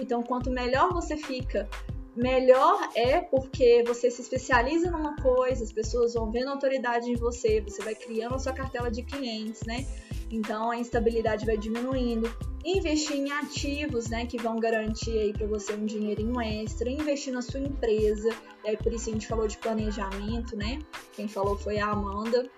[0.00, 1.68] Então, quanto melhor você fica
[2.16, 7.60] melhor é porque você se especializa numa coisa, as pessoas vão vendo autoridade em você,
[7.60, 9.86] você vai criando a sua cartela de clientes, né?
[10.30, 12.30] Então a instabilidade vai diminuindo.
[12.64, 17.40] Investir em ativos, né, que vão garantir aí para você um dinheirinho extra, investir na
[17.40, 18.30] sua empresa.
[18.64, 20.80] Aí por isso a gente falou de planejamento, né?
[21.12, 22.50] Quem falou foi a Amanda.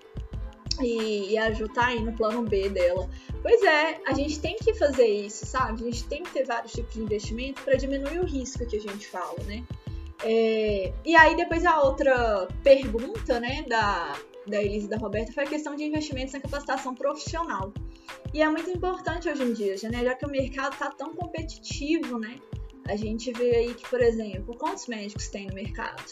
[0.80, 3.08] E, e a Ju tá aí no plano B dela.
[3.42, 5.82] Pois é, a gente tem que fazer isso, sabe?
[5.82, 8.80] A gente tem que ter vários tipos de investimento para diminuir o risco que a
[8.80, 9.64] gente fala, né?
[10.22, 14.16] É, e aí depois a outra pergunta, né, da,
[14.48, 17.72] da Elise e da Roberta foi a questão de investimentos na capacitação profissional.
[18.32, 22.18] E é muito importante hoje em dia, né, já que o mercado está tão competitivo,
[22.18, 22.38] né?
[22.88, 26.02] A gente vê aí que, por exemplo, quantos médicos tem no mercado?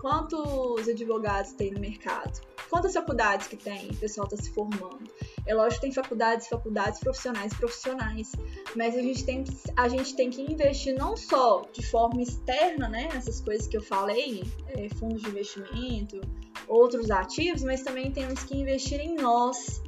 [0.00, 2.40] Quantos advogados tem no mercado?
[2.68, 3.90] Quantas faculdades que tem?
[3.90, 5.10] O pessoal está se formando.
[5.46, 8.32] É lógico que tem faculdades, faculdades profissionais, profissionais,
[8.74, 9.44] mas a gente tem,
[9.76, 13.82] a gente tem que investir não só de forma externa, né, essas coisas que eu
[13.82, 16.20] falei, é, fundos de investimento,
[16.66, 19.82] outros ativos, mas também temos que investir em nós,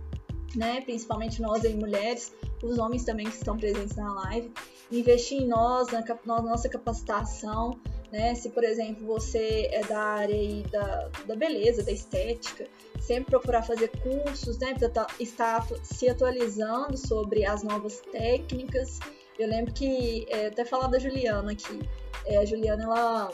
[0.55, 4.53] né, principalmente nós aí mulheres, os homens também que estão presentes na live,
[4.91, 7.79] investir em nós, na, na nossa capacitação,
[8.13, 8.35] né?
[8.35, 12.67] Se, por exemplo, você é da área aí da, da beleza, da estética,
[13.01, 14.75] sempre procurar fazer cursos, né?
[14.75, 18.99] Para tá, estar se atualizando sobre as novas técnicas.
[19.39, 21.81] Eu lembro que, é, até falar da Juliana aqui,
[22.27, 23.33] é, a Juliana, ela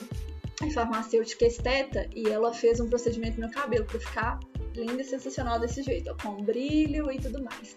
[0.63, 4.41] é farmacêutica esteta e ela fez um procedimento no meu cabelo para ficar
[4.75, 7.77] linda e sensacional desse jeito, ó, com brilho e tudo mais.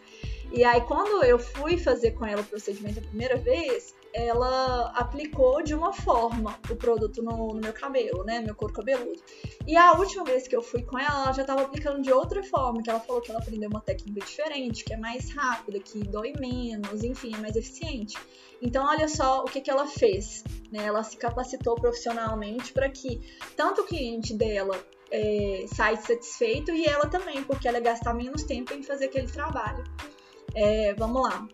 [0.51, 3.93] E aí, quando eu fui fazer com ela o procedimento a primeira vez,
[4.25, 8.39] ela aplicou de uma forma o produto no, no, meu cabelo, né?
[8.39, 9.21] Meu couro cabeludo.
[9.65, 12.41] E a última vez que eu fui com ela, ela já estava aplicando de outra
[12.43, 15.99] forma, que ela falou que ela aprendeu uma técnica diferente, que é mais rápida, que
[15.99, 18.17] dói menos, enfim, é mais eficiente.
[18.61, 20.43] Então, olha só o que, que ela fez.
[20.71, 20.85] Né?
[20.85, 23.21] Ela se capacitou profissionalmente para que
[23.55, 24.77] tanto o cliente dela
[25.11, 29.83] é, satisfeito e ela também, porque ela ia gastar menos tempo em fazer aquele trabalho.
[30.55, 31.47] É, vamos lá.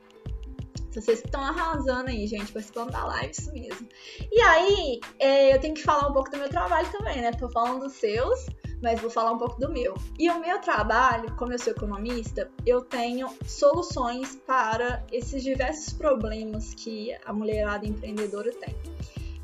[0.93, 3.87] Vocês estão arrasando aí, gente, participando da live, isso mesmo.
[4.31, 7.31] E aí, é, eu tenho que falar um pouco do meu trabalho também, né?
[7.31, 8.45] Tô falando dos seus,
[8.81, 9.95] mas vou falar um pouco do meu.
[10.19, 16.73] E o meu trabalho, como eu sou economista, eu tenho soluções para esses diversos problemas
[16.73, 18.75] que a mulherada empreendedora tem.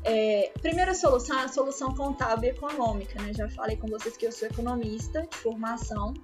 [0.04, 3.32] É, primeira solução é a solução contábil e econômica, né?
[3.34, 6.14] Já falei com vocês que eu sou economista de formação.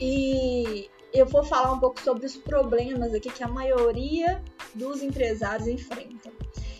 [0.00, 4.42] E eu vou falar um pouco sobre os problemas aqui que a maioria
[4.74, 6.32] dos empresários enfrentam.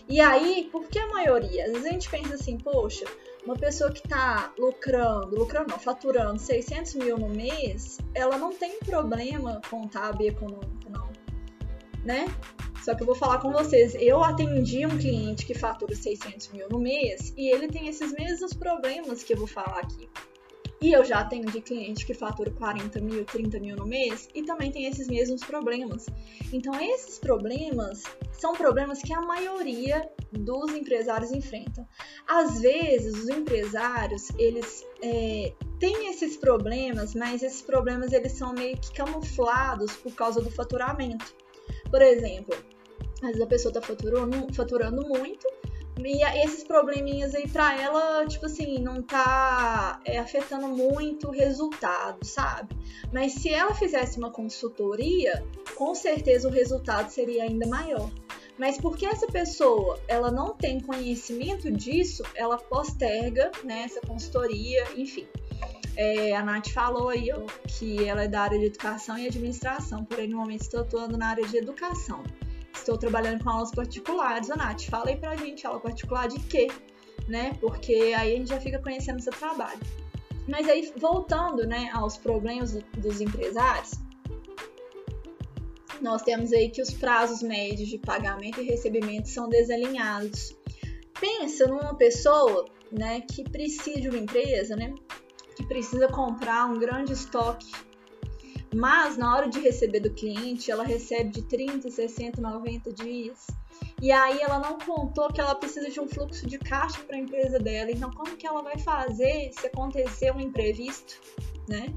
[0.08, 1.66] E aí, por que a maioria?
[1.66, 3.04] Às vezes a gente pensa assim, poxa,
[3.44, 8.78] uma pessoa que está lucrando, lucrando não, faturando 600 mil no mês, ela não tem
[8.80, 11.08] problema contábil econômico, não,
[12.04, 12.26] né?
[12.82, 16.68] Só que eu vou falar com vocês, eu atendi um cliente que fatura 600 mil
[16.68, 20.08] no mês e ele tem esses mesmos problemas que eu vou falar aqui.
[20.82, 24.72] E eu já atendi cliente que fatura 40 mil, 30 mil no mês e também
[24.72, 26.06] tem esses mesmos problemas.
[26.52, 31.86] Então, esses problemas são problemas que a maioria dos empresários enfrentam.
[32.26, 38.76] Às vezes, os empresários, eles é, têm esses problemas, mas esses problemas eles são meio
[38.76, 41.32] que camuflados por causa do faturamento.
[41.92, 42.56] Por exemplo,
[43.22, 45.46] às vezes a pessoa está faturando, faturando muito,
[45.98, 52.24] e esses probleminhas aí pra ela, tipo assim, não tá é, afetando muito o resultado,
[52.24, 52.74] sabe?
[53.12, 55.44] Mas se ela fizesse uma consultoria,
[55.76, 58.10] com certeza o resultado seria ainda maior.
[58.58, 65.26] Mas porque essa pessoa ela não tem conhecimento disso, ela posterga né, essa consultoria, enfim.
[65.96, 70.04] É, a Nath falou aí ó, que ela é da área de educação e administração,
[70.04, 72.22] porém no momento estou atuando na área de educação.
[72.74, 74.50] Estou trabalhando com aulas particulares.
[74.50, 76.68] A Nath, fala aí pra gente, aula particular de quê?
[77.28, 77.56] Né?
[77.60, 79.80] Porque aí a gente já fica conhecendo seu trabalho.
[80.48, 83.92] Mas aí, voltando né, aos problemas dos empresários,
[86.00, 90.56] nós temos aí que os prazos médios de pagamento e recebimento são desalinhados.
[91.20, 94.92] Pensa numa pessoa né, que precisa de uma empresa, né,
[95.54, 97.70] que precisa comprar um grande estoque,
[98.74, 103.46] mas na hora de receber do cliente, ela recebe de 30, 60, 90 dias.
[104.00, 107.18] E aí ela não contou que ela precisa de um fluxo de caixa para a
[107.18, 107.90] empresa dela.
[107.90, 111.20] Então, como que ela vai fazer se acontecer um imprevisto,
[111.68, 111.92] né?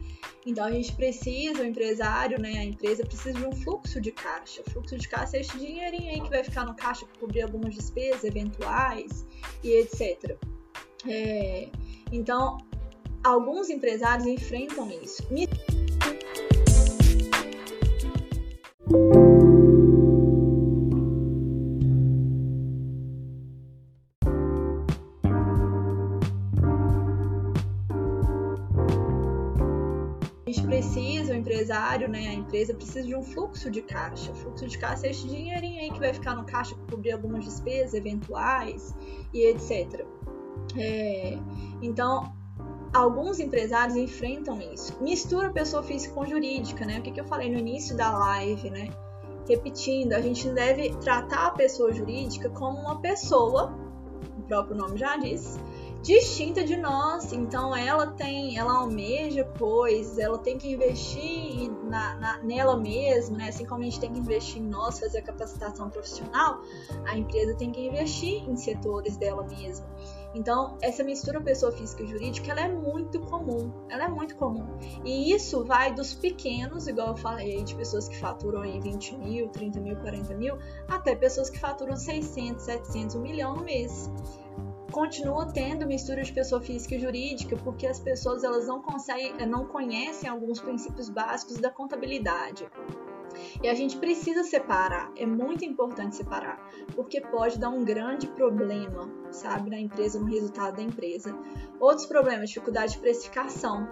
[0.45, 4.61] Então a gente precisa, o empresário, né, a empresa precisa de um fluxo de caixa.
[4.61, 7.41] O fluxo de caixa é esse dinheirinho aí que vai ficar no caixa para cobrir
[7.41, 9.25] algumas despesas eventuais
[9.63, 10.37] e etc.
[11.07, 11.69] É,
[12.11, 12.57] então,
[13.23, 15.25] alguns empresários enfrentam isso.
[30.65, 34.31] Precisa, o empresário, né, a empresa precisa de um fluxo de caixa.
[34.31, 37.11] O fluxo de caixa é esse dinheirinho aí que vai ficar no caixa para cobrir
[37.11, 38.95] algumas despesas eventuais
[39.33, 40.05] e etc.
[40.77, 41.37] É,
[41.81, 42.33] então,
[42.95, 44.97] alguns empresários enfrentam isso.
[45.03, 46.99] Mistura pessoa física com jurídica, né?
[46.99, 48.89] O que, que eu falei no início da live, né?
[49.47, 53.77] Repetindo, a gente deve tratar a pessoa jurídica como uma pessoa,
[54.37, 55.59] o próprio nome já diz,
[56.05, 57.33] distinta de nós.
[57.33, 63.49] Então ela tem, ela almeja coisas, ela tem que investir na, na, nela mesma, né?
[63.49, 66.61] Assim como a gente tem que investir em nós, fazer a capacitação profissional,
[67.05, 69.85] a empresa tem que investir em setores dela mesma.
[70.35, 74.67] Então, essa mistura pessoa física e jurídica, ela é muito comum, ela é muito comum.
[75.03, 79.47] E isso vai dos pequenos, igual eu falei, de pessoas que faturam aí 20 mil,
[79.47, 80.57] 30 mil, 40 mil,
[80.89, 84.11] até pessoas que faturam 600, 700, 1 milhão no mês
[84.95, 89.65] continua tendo mistura de pessoa física e jurídica, porque as pessoas elas não conseguem, não
[89.65, 92.65] conhecem alguns princípios básicos da contabilidade.
[93.61, 99.11] E a gente precisa separar, é muito importante separar, porque pode dar um grande problema,
[99.31, 101.37] sabe, na empresa, no resultado da empresa.
[101.77, 103.89] Outros problemas, dificuldade de precificação.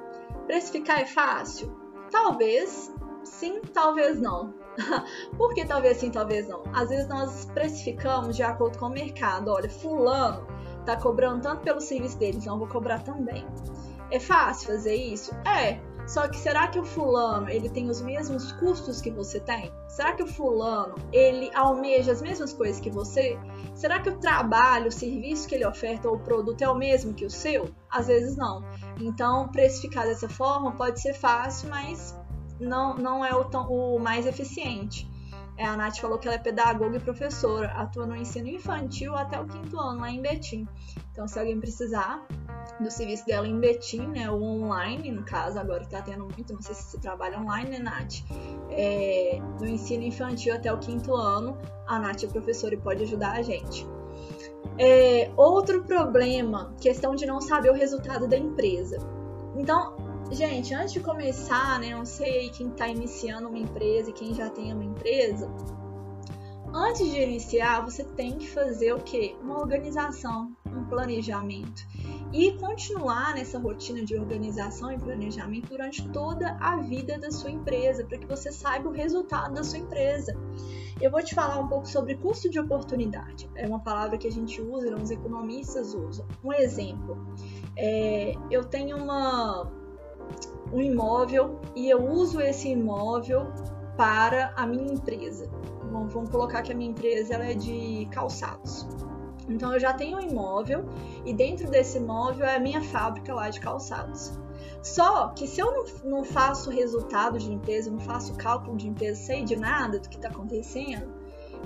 [0.48, 1.78] Precificar é fácil?
[2.12, 2.94] Talvez
[3.26, 4.54] sim, talvez não.
[5.38, 6.64] Por que talvez sim, talvez não?
[6.74, 9.52] Às vezes nós precificamos de acordo com o mercado.
[9.52, 10.53] Olha, fulano
[10.84, 13.46] tá cobrando tanto pelo serviço deles, então eu vou cobrar também.
[14.12, 15.34] É fácil fazer isso?
[15.46, 15.80] É.
[16.06, 19.72] Só que será que o fulano, ele tem os mesmos custos que você tem?
[19.88, 23.40] Será que o fulano, ele almeja as mesmas coisas que você?
[23.74, 27.14] Será que o trabalho, o serviço que ele oferta ou o produto é o mesmo
[27.14, 27.70] que o seu?
[27.90, 28.64] Às vezes não.
[29.00, 32.14] Então, precificar dessa forma pode ser fácil, mas
[32.60, 35.08] não, não é o, tão, o mais eficiente.
[35.58, 39.40] É, a Nath falou que ela é pedagoga e professora, atua no ensino infantil até
[39.40, 40.68] o quinto ano, lá em Betim.
[41.12, 42.26] Então, se alguém precisar
[42.80, 46.54] do serviço dela em Betim, né, ou online, no caso, agora que tá tendo muito,
[46.54, 48.24] não sei se você trabalha online, né, Nath?
[48.72, 53.34] É, no ensino infantil até o quinto ano, a Nath é professora e pode ajudar
[53.34, 53.88] a gente.
[54.80, 58.98] É, outro problema, questão de não saber o resultado da empresa.
[59.56, 59.96] Então,
[60.32, 64.50] Gente, antes de começar, né, não sei quem está iniciando uma empresa e quem já
[64.50, 65.50] tem uma empresa,
[66.74, 69.36] antes de iniciar, você tem que fazer o quê?
[69.42, 71.86] Uma organização, um planejamento
[72.32, 78.04] e continuar nessa rotina de organização e planejamento durante toda a vida da sua empresa,
[78.04, 80.36] para que você saiba o resultado da sua empresa.
[81.00, 83.50] Eu vou te falar um pouco sobre custo de oportunidade.
[83.56, 86.26] É uma palavra que a gente usa, os economistas usam.
[86.44, 87.18] Um exemplo:
[87.78, 89.83] é, eu tenho uma
[90.74, 93.46] um imóvel e eu uso esse imóvel
[93.96, 95.48] para a minha empresa.
[95.92, 98.88] Bom, vamos colocar que a minha empresa ela é de calçados.
[99.48, 100.86] Então eu já tenho um imóvel
[101.24, 104.34] e dentro desse imóvel é a minha fábrica lá de calçados.
[104.82, 109.22] Só que se eu não, não faço resultado de empresa, não faço cálculo de empresa,
[109.22, 111.14] sei de nada do que está acontecendo,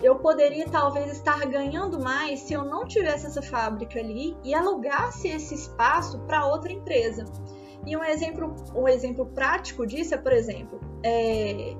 [0.03, 5.27] eu poderia talvez estar ganhando mais se eu não tivesse essa fábrica ali e alugasse
[5.27, 7.25] esse espaço para outra empresa.
[7.85, 11.75] E um exemplo, um exemplo prático disso é, por exemplo, é,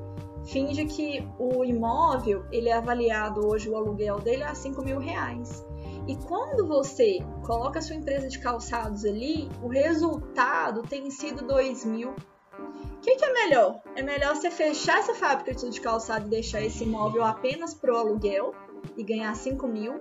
[0.46, 5.00] finge que o imóvel ele é avaliado hoje, o aluguel dele é a 5 mil
[5.00, 5.66] reais.
[6.08, 12.12] E quando você coloca sua empresa de calçados ali, o resultado tem sido 2 mil.
[12.12, 13.82] O que, que, é melhor?
[13.96, 17.98] É melhor você fechar essa fábrica de calçado e deixar esse imóvel apenas para o
[17.98, 18.54] aluguel,
[18.96, 20.00] e ganhar 5 mil,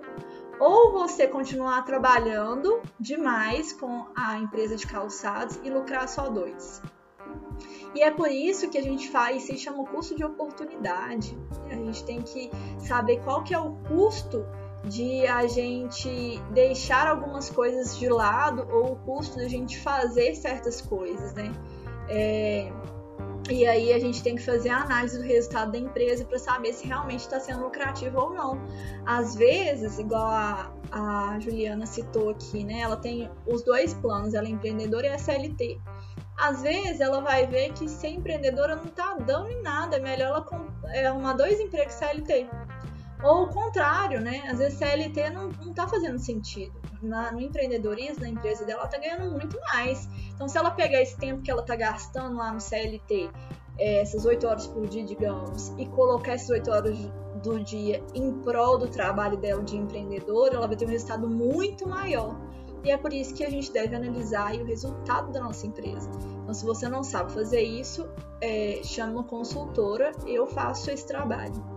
[0.59, 6.81] ou você continuar trabalhando demais com a empresa de calçados e lucrar só dois.
[7.95, 11.37] E é por isso que a gente faz, se chama o custo de oportunidade.
[11.69, 14.45] A gente tem que saber qual que é o custo
[14.83, 20.81] de a gente deixar algumas coisas de lado ou o custo da gente fazer certas
[20.81, 21.51] coisas, né?
[22.09, 22.71] É,
[23.49, 26.73] e aí a gente tem que fazer a análise do resultado da empresa para saber
[26.73, 28.61] se realmente está sendo lucrativo ou não.
[29.05, 32.81] Às vezes, igual a, a Juliana citou aqui, né?
[32.81, 35.79] Ela tem os dois planos, ela é empreendedora e é CLT.
[36.37, 40.45] Às vezes ela vai ver que ser empreendedora não está dando em nada, é melhor
[40.93, 42.47] ela arrumar dois empregos CLT.
[43.23, 44.43] Ou o contrário, né?
[44.49, 46.79] Às vezes CLT não, não tá fazendo sentido.
[47.01, 50.07] Na, no empreendedorismo, na empresa dela, ela tá ganhando muito mais.
[50.33, 53.29] Então, se ela pegar esse tempo que ela tá gastando lá no CLT,
[53.79, 56.97] é, essas oito horas por dia, digamos, e colocar essas oito horas
[57.43, 61.87] do dia em prol do trabalho dela de empreendedora, ela vai ter um resultado muito
[61.87, 62.35] maior.
[62.83, 66.09] E é por isso que a gente deve analisar o resultado da nossa empresa.
[66.41, 68.07] Então, se você não sabe fazer isso,
[68.41, 71.76] é, chame uma consultora, eu faço esse trabalho.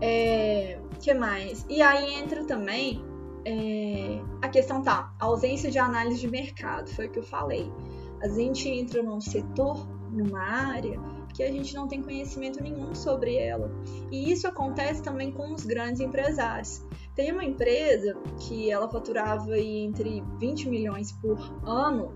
[0.00, 1.66] É, que mais?
[1.68, 3.02] E aí entra também
[3.44, 7.72] é, a questão tá, a ausência de análise de mercado, foi o que eu falei.
[8.20, 11.00] A gente entra num setor, numa área
[11.34, 13.70] que a gente não tem conhecimento nenhum sobre ela.
[14.10, 16.84] E isso acontece também com os grandes empresários.
[17.14, 22.12] Tem uma empresa que ela faturava entre 20 milhões por ano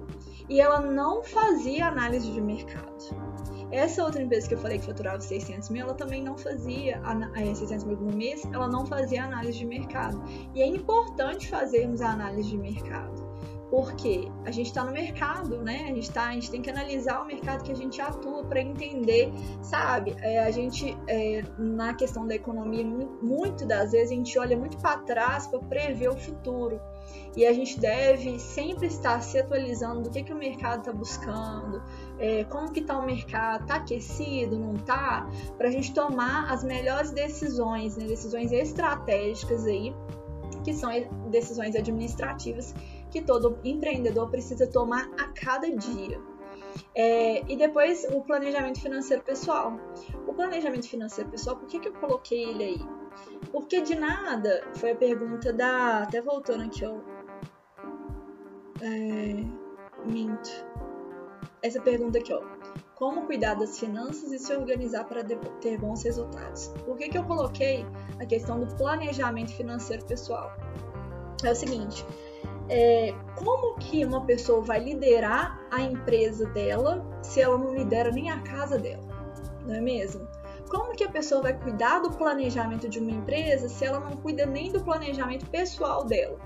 [0.48, 2.92] e ela não fazia análise de mercado.
[3.72, 7.00] Essa outra empresa que eu falei que faturava 600 mil, ela também não fazia,
[7.34, 10.22] 600 mil no mês, ela não fazia análise de mercado.
[10.54, 13.32] E é importante fazermos a análise de mercado.
[13.70, 15.84] Porque a gente está no mercado, né?
[15.84, 18.60] A gente, tá, a gente tem que analisar o mercado que a gente atua para
[18.60, 19.32] entender,
[19.62, 20.14] sabe?
[20.20, 24.76] É, a gente, é, na questão da economia, muito das vezes a gente olha muito
[24.76, 26.78] para trás para prever o futuro
[27.36, 31.82] e a gente deve sempre estar se atualizando do que, que o mercado está buscando,
[32.18, 36.62] é, como que está o mercado, está aquecido, não está, para a gente tomar as
[36.62, 39.94] melhores decisões, né, decisões estratégicas aí,
[40.62, 40.90] que são
[41.30, 42.74] decisões administrativas
[43.10, 46.20] que todo empreendedor precisa tomar a cada dia.
[46.94, 49.78] É, e depois o planejamento financeiro pessoal.
[50.26, 53.01] O planejamento financeiro pessoal, por que, que eu coloquei ele aí?
[53.52, 55.98] Porque de nada, foi a pergunta da.
[55.98, 56.96] Até voltando aqui, ó.
[58.80, 59.44] É,
[60.10, 60.50] minto.
[61.62, 62.42] Essa pergunta aqui, ó.
[62.94, 65.22] Como cuidar das finanças e se organizar para
[65.60, 66.68] ter bons resultados?
[66.84, 67.84] Por que, que eu coloquei
[68.18, 70.56] a questão do planejamento financeiro pessoal?
[71.44, 72.06] É o seguinte,
[72.68, 78.30] é, como que uma pessoa vai liderar a empresa dela se ela não lidera nem
[78.30, 79.02] a casa dela,
[79.66, 80.26] não é mesmo?
[80.72, 84.46] Como que a pessoa vai cuidar do planejamento de uma empresa se ela não cuida
[84.46, 86.38] nem do planejamento pessoal dela?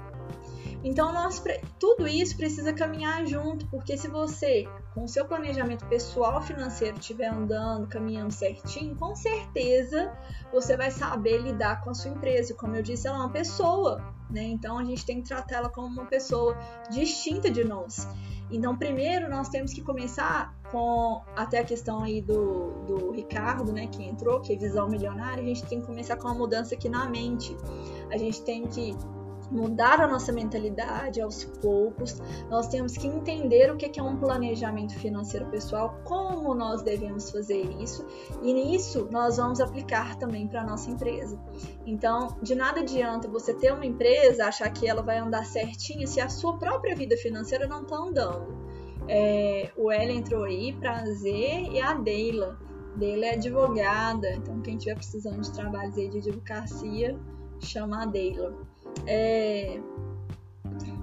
[0.83, 1.41] Então, nós,
[1.79, 7.87] tudo isso precisa caminhar junto, porque se você, com seu planejamento pessoal financeiro, estiver andando,
[7.87, 10.13] caminhando certinho, com certeza
[10.53, 12.53] você vai saber lidar com a sua empresa.
[12.53, 14.43] Como eu disse, ela é uma pessoa, né?
[14.43, 16.57] Então, a gente tem que tratar ela como uma pessoa
[16.91, 18.09] distinta de nós.
[18.51, 23.89] Então, primeiro nós temos que começar com até a questão aí do, do Ricardo, né,
[23.89, 26.89] que entrou, que é visão milionária, a gente tem que começar com uma mudança aqui
[26.89, 27.57] na mente.
[28.11, 28.97] A gente tem que
[29.51, 32.21] mudar a nossa mentalidade aos poucos.
[32.51, 37.63] Nós temos que entender o que é um planejamento financeiro pessoal, como nós devemos fazer
[37.81, 38.07] isso,
[38.43, 41.39] e nisso nós vamos aplicar também para a nossa empresa.
[41.87, 46.21] Então, de nada adianta você ter uma empresa, achar que ela vai andar certinho se
[46.21, 48.67] a sua própria vida financeira não está andando.
[49.09, 52.59] É, o L entrou aí, prazer, e a Deila.
[52.97, 57.19] Deila é advogada, então quem estiver precisando de trabalhos aí de advocacia,
[57.61, 58.57] chama a Deila.
[59.07, 59.81] É...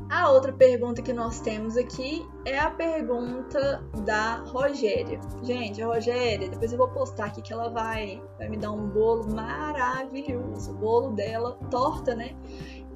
[0.10, 5.20] A outra pergunta que nós temos aqui é a pergunta da Rogéria.
[5.42, 8.88] Gente, a Rogéria, depois eu vou postar aqui que ela vai, vai me dar um
[8.90, 10.72] bolo maravilhoso.
[10.72, 12.36] O bolo dela, torta, né?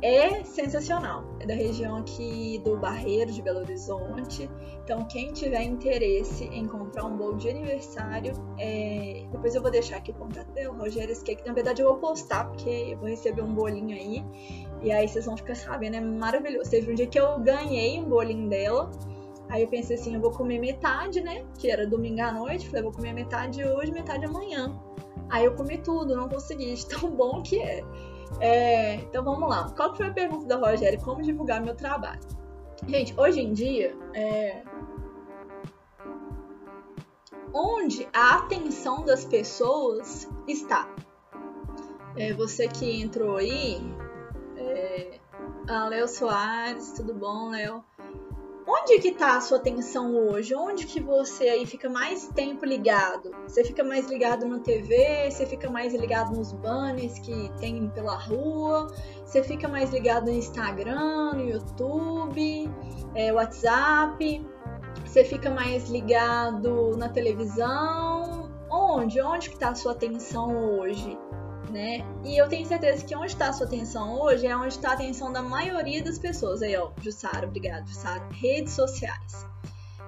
[0.01, 1.23] é sensacional.
[1.39, 4.49] É da região aqui do Barreiro de Belo Horizonte.
[4.83, 9.25] Então, quem tiver interesse em comprar um bolo de aniversário, é...
[9.31, 11.45] depois eu vou deixar aqui o contato dela, Rogério Cake.
[11.45, 14.23] Na verdade, eu vou postar, porque eu vou receber um bolinho aí.
[14.81, 16.69] E aí vocês vão ficar sabendo, é maravilhoso.
[16.69, 18.91] Teve um dia que eu ganhei um bolinho dela.
[19.49, 21.45] Aí eu pensei assim, eu vou comer metade, né?
[21.57, 22.67] Que era domingo à noite.
[22.67, 24.79] Falei, vou comer metade hoje, metade amanhã.
[25.29, 27.83] Aí eu comi tudo, não consegui, de tão bom que é.
[28.39, 29.69] É, então vamos lá.
[29.75, 30.99] Qual foi a pergunta da Rogério?
[31.01, 32.19] Como divulgar meu trabalho?
[32.85, 34.61] Gente, hoje em dia, é...
[37.53, 40.87] onde a atenção das pessoas está?
[42.15, 43.81] É, você que entrou aí,
[44.69, 45.19] é,
[45.67, 47.83] a Léo Soares, tudo bom, Léo?
[48.69, 50.53] Onde que tá a sua atenção hoje?
[50.53, 53.31] Onde que você aí fica mais tempo ligado?
[53.47, 55.31] Você fica mais ligado na TV?
[55.31, 58.93] Você fica mais ligado nos banners que tem pela rua?
[59.23, 62.69] Você fica mais ligado no Instagram, no YouTube,
[63.15, 64.45] é, WhatsApp?
[65.05, 68.51] Você fica mais ligado na televisão?
[68.69, 69.21] Onde?
[69.21, 71.17] Onde que tá a sua atenção hoje?
[71.69, 72.05] Né?
[72.23, 74.93] E eu tenho certeza que onde está a sua atenção hoje é onde está a
[74.93, 76.61] atenção da maioria das pessoas.
[76.61, 78.23] Aí, ó, Jussara, obrigado, Jussara.
[78.31, 79.45] Redes sociais.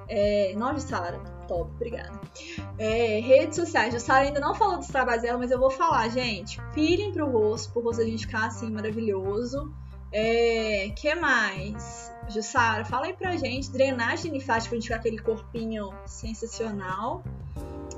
[0.07, 2.20] É, não, Jussara, top, obrigada.
[2.78, 3.93] É, redes sociais.
[3.93, 6.60] Jussara ainda não falou dos trabalhos dela, mas eu vou falar, gente.
[6.74, 9.72] Pirem pro rosto, pro rosto a gente ficar assim maravilhoso.
[10.12, 12.12] É, que mais?
[12.30, 13.72] Jussara, fala aí pra gente.
[13.72, 17.24] Drenagem linfática pra gente ficar aquele corpinho sensacional.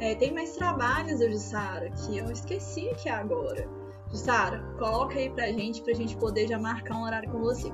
[0.01, 3.69] É, tem mais trabalhos, Jussara, que eu esqueci aqui agora.
[4.09, 7.71] Jussara, coloca aí pra gente, pra gente poder já marcar um horário com você.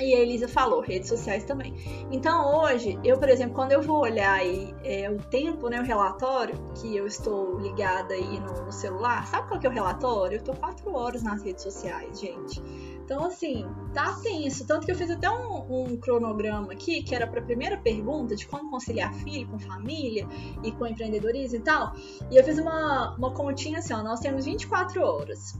[0.00, 1.72] E a Elisa falou, redes sociais também.
[2.10, 5.84] Então hoje, eu, por exemplo, quando eu vou olhar aí é, o tempo, né, o
[5.84, 10.38] relatório, que eu estou ligada aí no, no celular, sabe qual que é o relatório?
[10.38, 12.60] Eu tô quatro horas nas redes sociais, gente.
[13.04, 14.66] Então, assim, tá tenso.
[14.66, 18.36] Tanto que eu fiz até um, um cronograma aqui, que era para a primeira pergunta
[18.36, 20.26] de como conciliar filho com família
[20.62, 21.94] e com empreendedorismo e tal.
[22.30, 25.58] E eu fiz uma, uma continha assim, ó, nós temos 24 horas.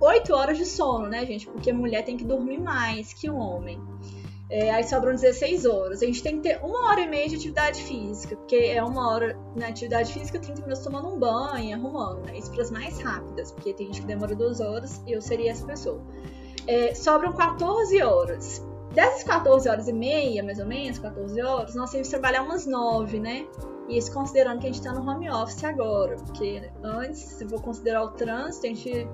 [0.00, 1.46] 8 horas de sono, né, gente?
[1.46, 3.80] Porque mulher tem que dormir mais que o homem.
[4.50, 6.02] É, aí sobram 16 horas.
[6.02, 9.10] A gente tem que ter uma hora e meia de atividade física, porque é uma
[9.10, 12.38] hora na atividade física, 30 minutos tomando um banho, arrumando, né?
[12.38, 15.50] Isso para as mais rápidas, porque tem gente que demora duas horas e eu seria
[15.50, 16.02] essa pessoa
[16.66, 18.64] é, sobram 14 horas.
[18.92, 22.64] Dessas 14 horas e meia, mais ou menos, 14 horas, nós temos que trabalhar umas
[22.64, 23.46] 9, né?
[23.88, 28.04] Isso considerando que a gente está no home office agora, porque antes, se for considerar
[28.04, 29.08] o trânsito, a gente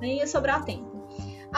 [0.00, 0.95] nem ia sobrar tempo.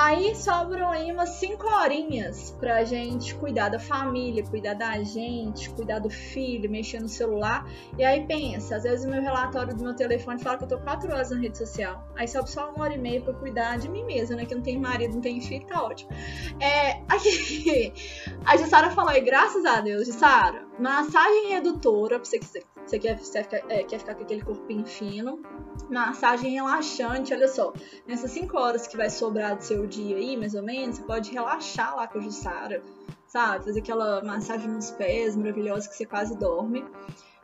[0.00, 5.98] Aí sobram aí umas 5 horinhas pra gente cuidar da família, cuidar da gente, cuidar
[5.98, 7.68] do filho, mexer no celular.
[7.98, 10.78] E aí pensa, às vezes o meu relatório do meu telefone fala que eu tô
[10.78, 12.06] 4 horas na rede social.
[12.14, 14.46] Aí sobe só uma hora e meia pra cuidar de mim mesma, né?
[14.46, 16.12] Que não tem marido, não tem filho, tá ótimo.
[16.60, 17.92] É, aqui,
[18.46, 22.46] a Jussara falou aí, graças a Deus, Jussara, massagem redutora, pra você que
[22.88, 25.42] você quer, você quer, é, quer ficar com aquele corpinho fino.
[25.90, 27.72] Massagem relaxante, olha só.
[28.06, 31.30] Nessas 5 horas que vai sobrar do seu dia aí, mais ou menos, você pode
[31.30, 32.82] relaxar lá com a Jussara,
[33.26, 33.64] sabe?
[33.64, 36.84] Fazer aquela massagem nos pés maravilhosa que você quase dorme.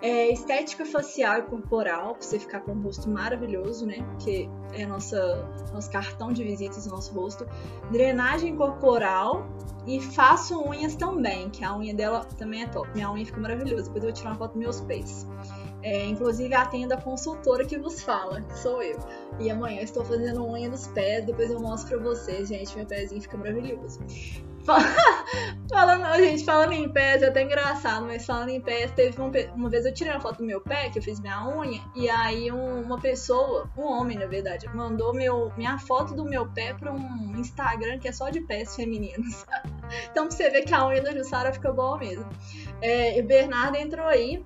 [0.07, 4.07] É, estética facial e corporal, pra você ficar com um rosto maravilhoso, né?
[4.19, 7.47] Que é nossa, nosso cartão de visitas, nosso rosto.
[7.91, 9.49] Drenagem corporal
[9.87, 12.87] e faço unhas também, que a unha dela também é top.
[12.95, 15.27] Minha unha fica maravilhosa, depois eu vou tirar uma foto dos meus pés.
[15.83, 18.99] É, inclusive atendo a consultora que vos fala, que sou eu.
[19.41, 22.77] E amanhã eu estou fazendo unha nos pés, depois eu mostro pra vocês, gente.
[22.77, 24.01] Meu pezinho fica maravilhoso.
[25.69, 29.69] falando, gente, falando em pés, é até engraçado, mas falando em pés, teve uma, uma
[29.69, 32.51] vez eu tirei uma foto do meu pé, que eu fiz minha unha, e aí
[32.51, 36.93] um, uma pessoa, um homem na verdade, mandou meu, minha foto do meu pé pra
[36.93, 39.45] um Instagram que é só de pés femininos.
[40.11, 42.29] então pra você ver que a unha da Jussara fica boa mesmo.
[42.81, 44.45] É, e o Bernardo entrou aí,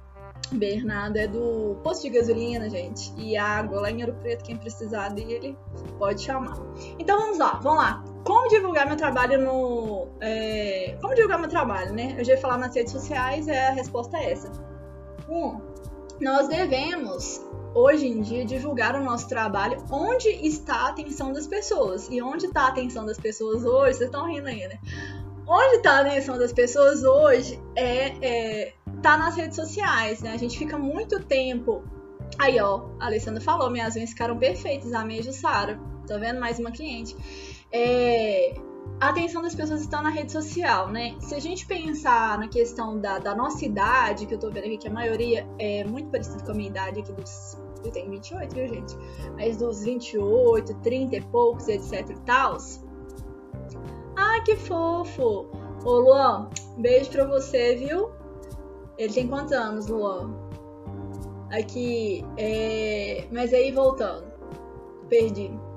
[0.53, 3.13] Bernardo é do posto de gasolina, gente.
[3.17, 5.57] E água lá em Ouro Preto, quem precisar dele,
[5.99, 6.57] pode chamar.
[6.99, 8.05] Então vamos lá, vamos lá.
[8.29, 10.09] Como divulgar meu trabalho no.
[10.21, 10.99] É...
[11.01, 12.15] Como divulgar meu trabalho, né?
[12.19, 14.53] Eu já ia falar nas redes sociais, é, a resposta é essa.
[15.27, 15.59] Um,
[16.21, 17.41] nós devemos,
[17.75, 22.07] hoje em dia, divulgar o nosso trabalho onde está a atenção das pessoas.
[22.11, 23.95] E onde está a atenção das pessoas hoje?
[23.95, 24.79] Vocês estão rindo aí, né?
[25.47, 30.33] Onde está a atenção das pessoas hoje é, é tá nas redes sociais, né?
[30.33, 31.83] A gente fica muito tempo.
[32.39, 35.81] Aí, ó, a Alessandra falou, minhas unhas ficaram perfeitas, a minha Jussara.
[36.07, 36.39] Tá vendo?
[36.39, 37.17] Mais uma cliente.
[37.73, 38.55] É,
[39.01, 41.15] a atenção das pessoas está na rede social, né?
[41.21, 44.79] Se a gente pensar na questão da, da, nossa idade, que eu tô vendo aqui
[44.79, 47.59] que a maioria é muito parecida com a minha idade aqui dos.
[47.85, 48.97] Eu tenho 28, viu, gente?
[49.37, 52.57] Mas dos 28, 30 e poucos, etc e tal.
[54.17, 55.47] Ah, que fofo!
[55.85, 58.11] Ô, Luan, beijo pra você, viu?
[58.99, 60.35] Ele tem quantos anos, Luan?
[61.53, 63.29] Aqui, é...
[63.31, 64.27] mas aí voltando.
[65.09, 65.68] Perdi.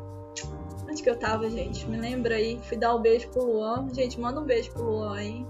[0.91, 1.87] Onde que eu tava, gente?
[1.87, 2.59] Me lembra aí.
[2.63, 3.87] Fui dar um beijo pro Luan.
[3.93, 5.45] Gente, manda um beijo pro Luan aí.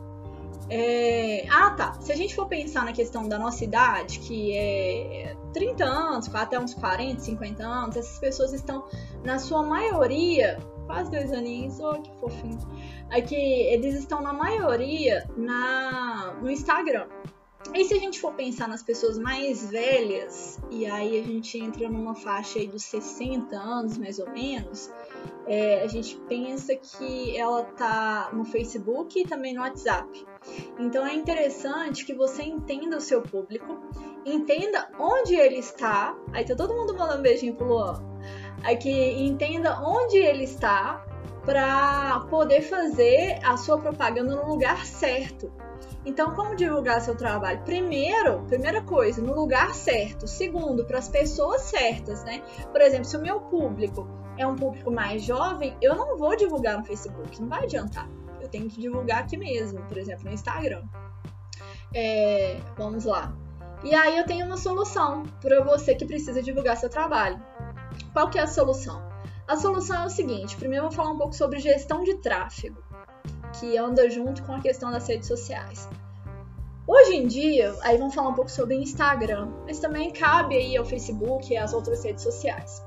[0.69, 1.47] É...
[1.49, 1.93] Ah, tá.
[1.99, 6.59] Se a gente for pensar na questão da nossa idade, que é 30 anos, até
[6.59, 8.87] uns 40, 50 anos, essas pessoas estão,
[9.23, 12.59] na sua maioria, quase dois aninhos, oh, que fofinho.
[13.09, 17.07] Aqui, eles estão na maioria na, no Instagram.
[17.73, 21.87] E se a gente for pensar nas pessoas mais velhas, e aí a gente entra
[21.87, 24.91] numa faixa aí dos 60 anos, mais ou menos,
[25.47, 30.27] é, a gente pensa que ela tá no Facebook e também no WhatsApp.
[30.77, 33.79] Então é interessante que você entenda o seu público,
[34.25, 36.13] entenda onde ele está.
[36.33, 38.03] Aí tá todo mundo mandando um beijinho pro Luan.
[38.65, 41.05] Aqui, entenda onde ele está
[41.45, 45.51] para poder fazer a sua propaganda no lugar certo.
[46.03, 47.61] Então, como divulgar seu trabalho?
[47.61, 50.27] Primeiro, primeira coisa, no lugar certo.
[50.27, 52.41] Segundo, para as pessoas certas, né?
[52.71, 56.77] Por exemplo, se o meu público é um público mais jovem, eu não vou divulgar
[56.77, 58.09] no Facebook, não vai adiantar.
[58.41, 60.83] Eu tenho que divulgar aqui mesmo, por exemplo, no Instagram.
[61.93, 63.31] É, vamos lá.
[63.83, 67.39] E aí eu tenho uma solução para você que precisa divulgar seu trabalho.
[68.11, 69.03] Qual que é a solução?
[69.47, 72.90] A solução é o seguinte: primeiro eu vou falar um pouco sobre gestão de tráfego
[73.59, 75.87] que anda junto com a questão das redes sociais.
[76.87, 80.83] Hoje em dia, aí vamos falar um pouco sobre Instagram, mas também cabe aí ao
[80.83, 82.83] Facebook e às outras redes sociais.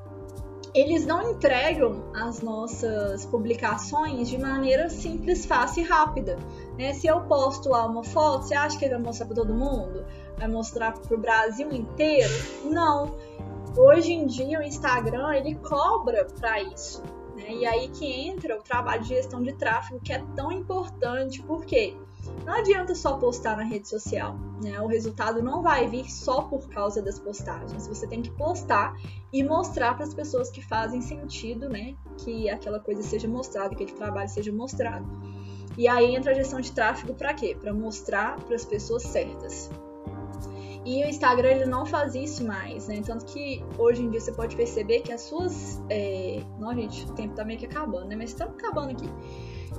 [0.74, 6.36] Eles não entregam as nossas publicações de maneira simples, fácil e rápida.
[6.76, 6.92] Né?
[6.92, 10.04] Se eu posto lá uma foto, você acha que ele vai mostrar para todo mundo?
[10.36, 12.34] Vai mostrar para o Brasil inteiro?
[12.64, 13.14] Não.
[13.76, 17.00] Hoje em dia o Instagram ele cobra para isso.
[17.34, 17.52] Né?
[17.52, 21.96] E aí que entra o trabalho de gestão de tráfego, que é tão importante, porque
[22.44, 24.80] não adianta só postar na rede social, né?
[24.80, 27.86] O resultado não vai vir só por causa das postagens.
[27.86, 28.94] Você tem que postar
[29.32, 31.94] e mostrar para as pessoas que fazem sentido, né?
[32.18, 35.06] Que aquela coisa seja mostrada, que aquele trabalho seja mostrado.
[35.76, 37.56] E aí entra a gestão de tráfego para quê?
[37.60, 39.70] Para mostrar para as pessoas certas.
[40.84, 43.00] E o Instagram ele não faz isso mais, né?
[43.04, 45.82] Tanto que hoje em dia você pode perceber que as suas.
[45.88, 46.42] É...
[46.58, 48.16] Não, gente, o tempo tá meio que acabando, né?
[48.16, 49.08] Mas estamos acabando aqui.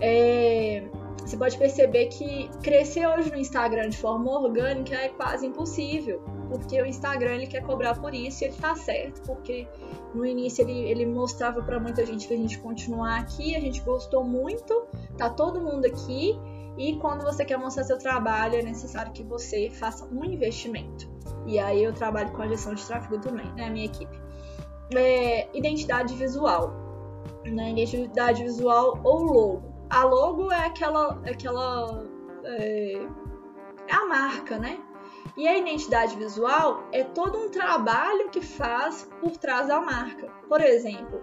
[0.01, 0.83] É...
[1.23, 6.21] Você pode perceber que crescer hoje no Instagram de forma orgânica é quase impossível.
[6.49, 9.21] Porque o Instagram ele quer cobrar por isso e ele tá certo.
[9.21, 9.67] Porque
[10.13, 13.81] no início ele, ele mostrava para muita gente que a gente continuar aqui, a gente
[13.81, 14.87] gostou muito,
[15.17, 16.39] tá todo mundo aqui
[16.77, 21.09] e quando você quer mostrar seu trabalho, é necessário que você faça um investimento.
[21.45, 23.69] E aí eu trabalho com a gestão de tráfego também, né?
[23.69, 24.19] Minha equipe.
[24.93, 26.73] É, identidade visual.
[27.45, 27.71] Né?
[27.71, 29.75] Identidade visual ou logo.
[29.89, 31.21] A logo é aquela.
[31.25, 32.05] aquela
[32.43, 33.07] é,
[33.87, 34.79] é a marca, né?
[35.37, 40.27] E a identidade visual é todo um trabalho que faz por trás da marca.
[40.47, 41.21] Por exemplo,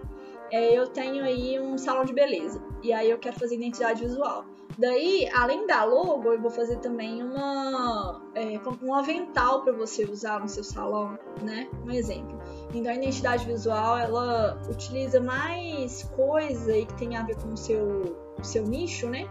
[0.51, 4.45] é, eu tenho aí um salão de beleza e aí eu quero fazer identidade visual.
[4.77, 10.39] Daí, além da logo, eu vou fazer também uma, é, um avental para você usar
[10.39, 11.69] no seu salão, né?
[11.85, 12.39] Um exemplo.
[12.73, 17.57] Então, a identidade visual, ela utiliza mais coisa aí que tem a ver com o
[17.57, 19.29] seu, seu nicho, né?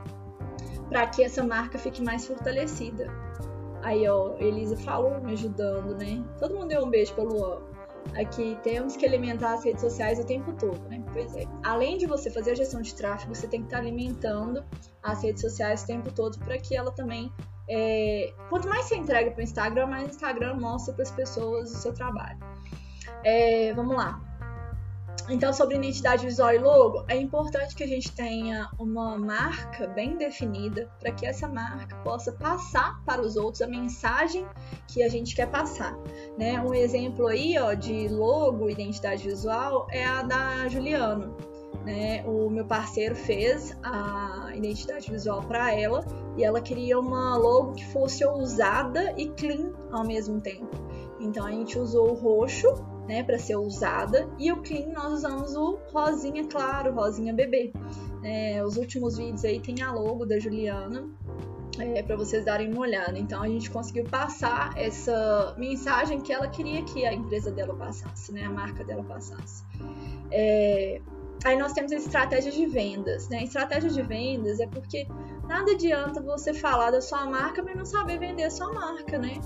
[0.89, 3.11] Para que essa marca fique mais fortalecida.
[3.83, 6.25] Aí, ó, Elisa falou me ajudando, né?
[6.39, 7.72] Todo mundo deu um beijo pro Luan.
[8.17, 11.03] Aqui temos que alimentar as redes sociais o tempo todo, né?
[11.13, 11.45] Pois é.
[11.65, 14.65] Além de você fazer a gestão de tráfego, você tem que estar alimentando
[15.03, 17.33] as redes sociais o tempo todo para que ela também.
[17.69, 18.33] É...
[18.49, 21.77] Quanto mais você entrega para o Instagram, mais o Instagram mostra para as pessoas o
[21.77, 22.39] seu trabalho.
[23.25, 23.73] É...
[23.73, 24.21] Vamos lá.
[25.29, 30.17] Então, sobre identidade visual e logo, é importante que a gente tenha uma marca bem
[30.17, 34.45] definida para que essa marca possa passar para os outros a mensagem
[34.89, 35.97] que a gente quer passar.
[36.37, 36.61] Né?
[36.61, 41.37] Um exemplo aí ó, de logo, identidade visual, é a da Juliano.
[41.85, 42.25] Né?
[42.27, 46.05] O meu parceiro fez a identidade visual para ela
[46.37, 50.71] e ela queria uma logo que fosse ousada e clean ao mesmo tempo.
[51.21, 54.29] Então a gente usou o roxo né, para ser usada.
[54.39, 57.73] E o clean nós usamos o rosinha claro, rosinha bebê.
[58.23, 61.09] É, os últimos vídeos aí tem a logo da Juliana.
[61.79, 63.19] É, para vocês darem uma olhada.
[63.19, 68.31] Então a gente conseguiu passar essa mensagem que ela queria que a empresa dela passasse,
[68.31, 68.45] né?
[68.45, 69.65] A marca dela passasse.
[70.31, 71.01] É...
[71.45, 73.39] Aí nós temos a estratégia de vendas, né?
[73.39, 75.09] A estratégia de vendas é porque
[75.49, 79.41] nada adianta você falar da sua marca, mas não saber vender a sua marca, né?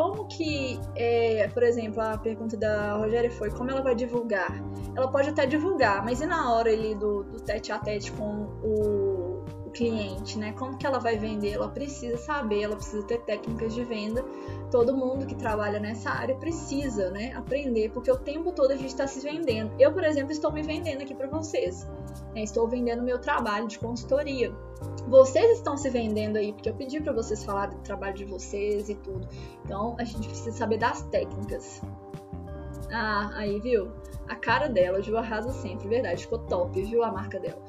[0.00, 4.50] Como que, é, por exemplo, a pergunta da Rogéria foi como ela vai divulgar?
[4.96, 8.48] Ela pode até divulgar, mas e na hora ali do, do tete a tete com
[8.64, 10.54] o, o cliente, né?
[10.54, 11.52] Como que ela vai vender?
[11.52, 14.24] Ela precisa saber, ela precisa ter técnicas de venda.
[14.70, 17.34] Todo mundo que trabalha nessa área precisa, né?
[17.34, 19.70] Aprender, porque o tempo todo a gente está se vendendo.
[19.78, 21.86] Eu, por exemplo, estou me vendendo aqui para vocês.
[22.34, 22.42] Né?
[22.42, 24.50] Estou vendendo meu trabalho de consultoria
[25.06, 28.88] vocês estão se vendendo aí, porque eu pedi para vocês falar do trabalho de vocês
[28.88, 29.28] e tudo.
[29.64, 31.82] Então a gente precisa saber das técnicas.
[32.92, 33.90] Ah, aí viu?
[34.28, 37.60] A cara dela, Ju arrasa sempre, verdade, ficou top, viu a marca dela.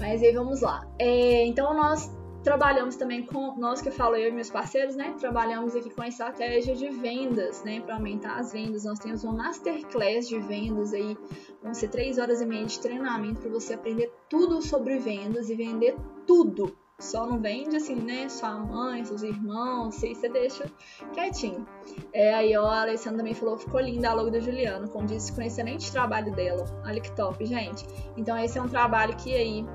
[0.00, 0.86] Mas aí vamos lá.
[0.98, 2.10] É, então nós
[2.44, 5.14] trabalhamos também com, nós que eu falo, eu e meus parceiros, né?
[5.18, 7.80] Trabalhamos aqui com a estratégia de vendas, né?
[7.80, 8.84] Para aumentar as vendas.
[8.84, 11.16] Nós temos uma masterclass de vendas aí,
[11.62, 15.56] vão ser três horas e meia de treinamento para você aprender tudo sobre vendas e
[15.56, 15.96] vender
[16.26, 16.76] tudo.
[16.98, 18.28] Só não vende assim, né?
[18.28, 20.70] Sua mãe, seus irmãos, se você deixa
[21.12, 21.66] quietinho.
[22.12, 25.32] É, aí ó, a Alessandra também falou, ficou linda a logo da Juliana, como disse,
[25.32, 26.64] com excelente trabalho dela.
[26.86, 27.84] Olha que top, gente.
[28.16, 29.66] Então esse é um trabalho que aí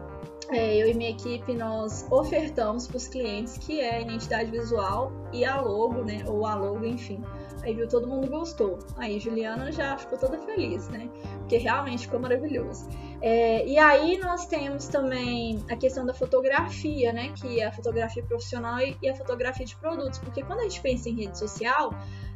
[0.51, 5.11] é, eu e minha equipe nós ofertamos para os clientes que é a identidade visual
[5.31, 6.23] e a logo, né?
[6.25, 7.23] Ou a logo, enfim.
[7.61, 8.79] Aí viu, todo mundo gostou.
[8.97, 11.07] Aí Juliana já ficou toda feliz, né?
[11.39, 12.87] Porque realmente ficou maravilhoso.
[13.21, 17.31] É, e aí nós temos também a questão da fotografia, né?
[17.35, 20.17] Que é a fotografia profissional e a fotografia de produtos.
[20.17, 21.93] Porque quando a gente pensa em rede social,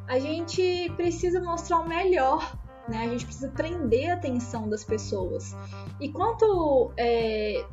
[0.07, 2.55] a gente precisa mostrar o melhor
[2.87, 3.05] né?
[3.05, 5.55] A gente precisa prender a atenção das pessoas.
[5.99, 7.65] E quanto é,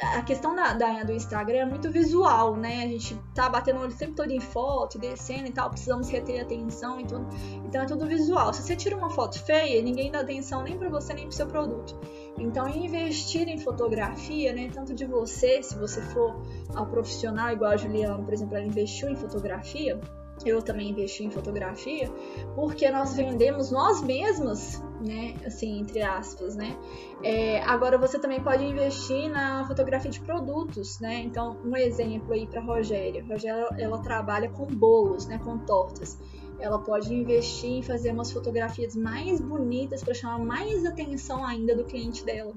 [0.00, 2.82] a questão da, da, do Instagram é muito visual, né?
[2.82, 6.42] A gente tá batendo o olho sempre todo em foto, descendo e tal, precisamos reter
[6.42, 7.26] atenção e tudo.
[7.64, 8.52] Então é tudo visual.
[8.52, 11.46] Se você tira uma foto feia, ninguém dá atenção nem para você nem para seu
[11.46, 11.98] produto.
[12.38, 14.70] Então investir em fotografia, né?
[14.72, 16.42] Tanto de você, se você for
[16.74, 20.00] ao profissional igual a Juliana, por exemplo, ela investiu em fotografia
[20.48, 22.10] eu também investi em fotografia,
[22.54, 25.34] porque nós vendemos nós mesmas, né?
[25.44, 26.76] Assim, entre aspas, né?
[27.22, 31.20] É, agora você também pode investir na fotografia de produtos, né?
[31.20, 33.24] Então, um exemplo aí para Rogéria.
[33.24, 35.38] Rogéria, ela trabalha com bolos, né?
[35.38, 36.18] Com tortas.
[36.58, 41.84] Ela pode investir em fazer umas fotografias mais bonitas para chamar mais atenção ainda do
[41.84, 42.52] cliente dela.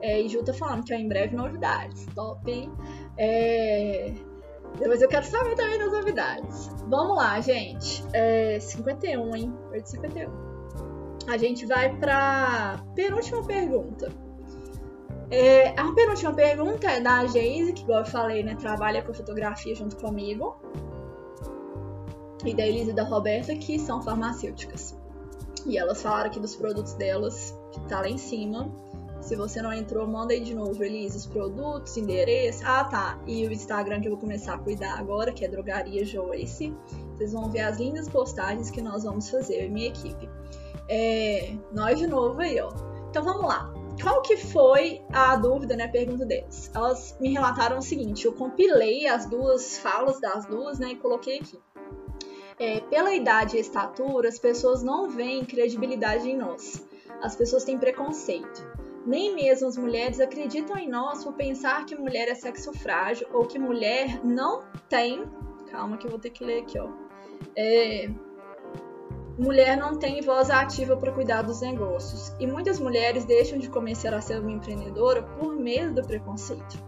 [0.00, 2.06] É, e Ju tá falando que é em breve novidades.
[2.14, 2.70] Top, hein?
[3.16, 4.12] É...
[4.78, 6.68] Depois eu quero saber também das novidades.
[6.88, 8.04] Vamos lá, gente.
[8.12, 9.54] É 51, hein?
[9.70, 10.30] 851.
[11.28, 14.12] A gente vai pra penúltima pergunta.
[15.30, 19.74] É, a penúltima pergunta é da Geise, que, igual eu falei, né, trabalha com fotografia
[19.74, 20.60] junto comigo.
[22.44, 24.96] E da Elisa e da Roberta, que são farmacêuticas.
[25.64, 28.70] E elas falaram aqui dos produtos delas, que tá lá em cima.
[29.24, 32.60] Se você não entrou, manda aí de novo, Elisa, os produtos, endereço.
[32.62, 33.18] Ah, tá.
[33.26, 36.74] E o Instagram que eu vou começar a cuidar agora, que é Drogaria Joyce.
[37.14, 40.28] Vocês vão ver as lindas postagens que nós vamos fazer, eu e minha equipe.
[40.90, 42.70] É, nós de novo aí, ó.
[43.08, 43.72] Então vamos lá.
[44.02, 45.84] Qual que foi a dúvida, né?
[45.84, 46.70] A pergunta deles.
[46.74, 50.90] Elas me relataram o seguinte: eu compilei as duas falas das duas, né?
[50.90, 51.58] E coloquei aqui.
[52.58, 56.86] É, pela idade e estatura, as pessoas não veem credibilidade em nós.
[57.22, 58.73] As pessoas têm preconceito.
[59.06, 63.46] Nem mesmo as mulheres acreditam em nós por pensar que mulher é sexo frágil ou
[63.46, 65.24] que mulher não tem.
[65.70, 66.88] Calma que eu vou ter que ler aqui, ó.
[67.56, 68.08] É,
[69.38, 72.32] mulher não tem voz ativa para cuidar dos negócios.
[72.40, 76.82] E muitas mulheres deixam de começar a ser uma empreendedora por medo do preconceito.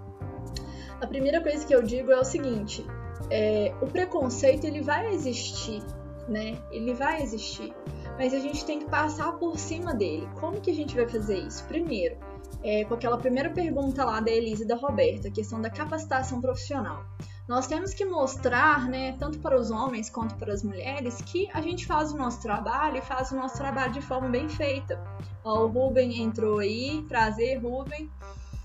[1.00, 2.86] A primeira coisa que eu digo é o seguinte:
[3.30, 5.82] é, o preconceito ele vai existir,
[6.28, 6.58] né?
[6.70, 7.74] Ele vai existir
[8.18, 10.28] mas a gente tem que passar por cima dele.
[10.40, 11.64] Como que a gente vai fazer isso?
[11.64, 12.16] Primeiro,
[12.62, 16.40] é, com aquela primeira pergunta lá da Elisa e da Roberta, a questão da capacitação
[16.40, 17.04] profissional.
[17.46, 21.60] Nós temos que mostrar, né, tanto para os homens quanto para as mulheres, que a
[21.60, 25.00] gente faz o nosso trabalho e faz o nosso trabalho de forma bem feita.
[25.44, 28.10] Ó, o Ruben entrou aí, prazer, Ruben.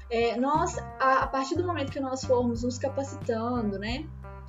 [0.10, 4.06] É, nós, a, a partir do momento que nós formos nos capacitando, né,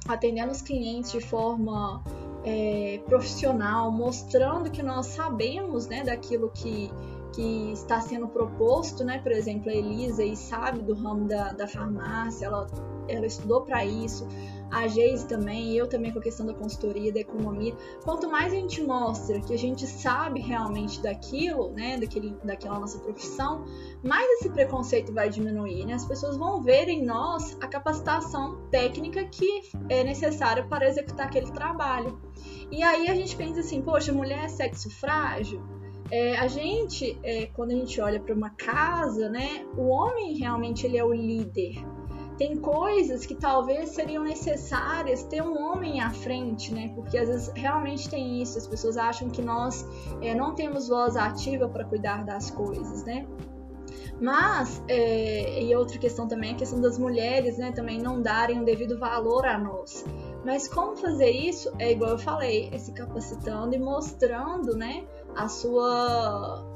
[0.09, 2.03] atendendo os clientes de forma
[2.45, 6.91] é, profissional, mostrando que nós sabemos né, daquilo que,
[7.35, 9.19] que está sendo proposto, né?
[9.19, 12.67] Por exemplo, a Elisa e sabe do ramo da, da farmácia, ela,
[13.09, 14.27] ela estudou para isso
[14.73, 17.77] a Geise também, eu também com a questão da consultoria, da economia.
[18.03, 22.99] Quanto mais a gente mostra que a gente sabe realmente daquilo, né, daquele, daquela nossa
[22.99, 23.67] profissão,
[24.03, 25.93] mais esse preconceito vai diminuir, né?
[25.93, 29.61] As pessoas vão ver em nós a capacitação técnica que
[29.91, 32.19] é necessária para executar aquele trabalho.
[32.71, 35.63] E aí a gente pensa assim, poxa, mulher é sexo frágil?
[36.11, 40.87] É, a gente, é, quando a gente olha para uma casa, né, o homem realmente
[40.87, 41.83] ele é o líder
[42.43, 46.91] tem coisas que talvez seriam necessárias ter um homem à frente, né?
[46.93, 49.87] Porque às vezes realmente tem isso, as pessoas acham que nós
[50.21, 53.29] é, não temos voz ativa para cuidar das coisas, né?
[54.21, 58.61] Mas, é, e outra questão também é a questão das mulheres, né, também não darem
[58.61, 60.05] o devido valor a nós.
[60.45, 61.73] Mas como fazer isso?
[61.79, 65.05] É igual eu falei, é se capacitando e mostrando, né,
[65.37, 66.72] a sua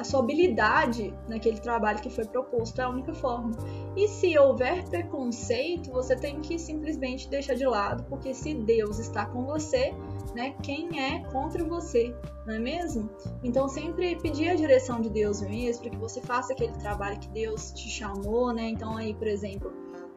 [0.00, 3.50] a sua habilidade naquele trabalho que foi proposto é a única forma.
[3.94, 9.26] E se houver preconceito, você tem que simplesmente deixar de lado, porque se Deus está
[9.26, 9.94] com você,
[10.34, 13.10] né, quem é contra você, não é mesmo?
[13.44, 17.28] Então sempre pedir a direção de Deus mesmo, para que você faça aquele trabalho que
[17.28, 18.70] Deus te chamou, né?
[18.70, 19.70] Então aí, por exemplo,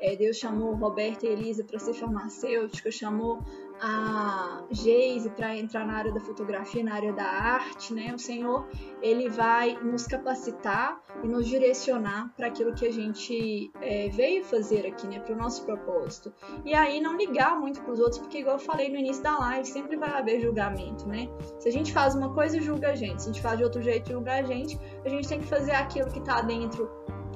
[0.04, 3.40] É, Deus chamou Roberta e Elisa para ser farmacêutica, chamou
[3.80, 8.14] a Geise para entrar na área da fotografia, na área da arte, né?
[8.14, 8.68] O Senhor,
[9.02, 14.86] ele vai nos capacitar e nos direcionar para aquilo que a gente é, veio fazer
[14.86, 15.22] aqui, né?
[15.22, 16.34] Para o nosso propósito.
[16.66, 19.38] E aí não ligar muito para os outros, porque igual eu falei no início da
[19.40, 21.30] live, sempre vai haver julgamento, né?
[21.60, 23.22] Se a gente faz uma coisa, julga a gente.
[23.22, 24.78] Se a gente faz de outro jeito, julga a gente.
[25.06, 26.90] A gente tem que fazer aquilo que está dentro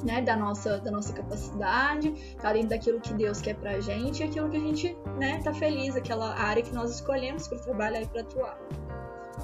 [0.03, 4.23] né, da nossa, da nossa capacidade, tá dentro daquilo que Deus quer pra gente e
[4.23, 8.07] aquilo que a gente, né, tá feliz, aquela área que nós escolhemos para trabalhar e
[8.07, 8.57] para atuar.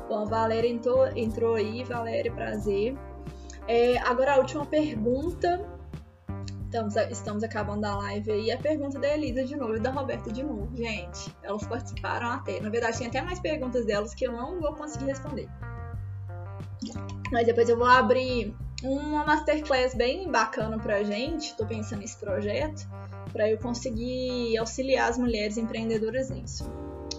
[0.07, 2.95] Bom, Valéria entrou, entrou aí, Valéria, prazer.
[3.67, 5.69] É, agora a última pergunta.
[6.65, 8.51] Estamos, estamos acabando a live aí.
[8.51, 10.75] A pergunta da Elisa de novo e da Roberta de novo.
[10.75, 12.59] Gente, elas participaram até.
[12.59, 15.47] Na verdade, tem até mais perguntas delas que eu não vou conseguir responder.
[17.31, 22.87] Mas depois eu vou abrir uma masterclass bem bacana pra gente, tô pensando nesse projeto,
[23.31, 26.69] para eu conseguir auxiliar as mulheres empreendedoras nisso.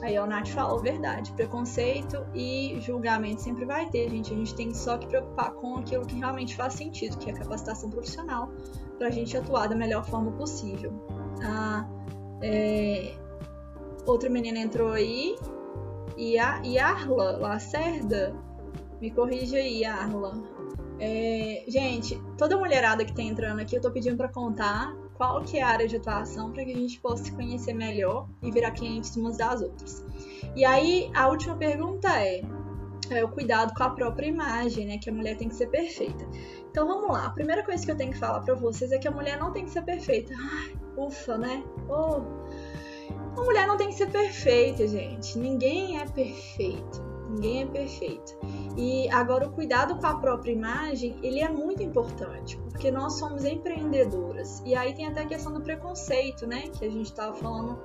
[0.03, 4.35] Aí o Nath falou verdade, preconceito e julgamento sempre vai ter, gente.
[4.35, 7.39] A gente tem só que preocupar com aquilo que realmente faz sentido, que é a
[7.39, 8.51] capacitação profissional,
[8.99, 10.93] para a gente atuar da melhor forma possível.
[11.43, 11.89] A,
[12.43, 13.15] é...
[14.07, 15.37] Outra menina entrou aí,
[16.19, 18.37] e a Arla Lacerda,
[19.01, 20.35] me corrija aí, Arla.
[21.01, 25.59] É, gente, toda mulherada que tá entrando aqui, eu tô pedindo para contar qual que
[25.59, 28.71] é a área de atuação para que a gente possa se conhecer melhor e virar
[28.73, 30.05] clientes umas das outras.
[30.55, 32.43] E aí, a última pergunta é,
[33.11, 34.99] é o cuidado com a própria imagem, né?
[34.99, 36.27] Que a mulher tem que ser perfeita.
[36.71, 37.27] Então vamos lá.
[37.27, 39.53] A primeira coisa que eu tenho que falar para vocês é que a mulher não
[39.53, 40.35] tem que ser perfeita.
[40.37, 41.65] Ai, ufa, né?
[41.89, 42.23] Oh.
[43.37, 45.39] A mulher não tem que ser perfeita, gente.
[45.39, 47.14] Ninguém é perfeito.
[47.35, 48.37] Ninguém é perfeito.
[48.77, 53.45] E agora o cuidado com a própria imagem, ele é muito importante, porque nós somos
[53.45, 54.63] empreendedoras.
[54.65, 57.79] E aí tem até a questão do preconceito, né, que a gente estava falando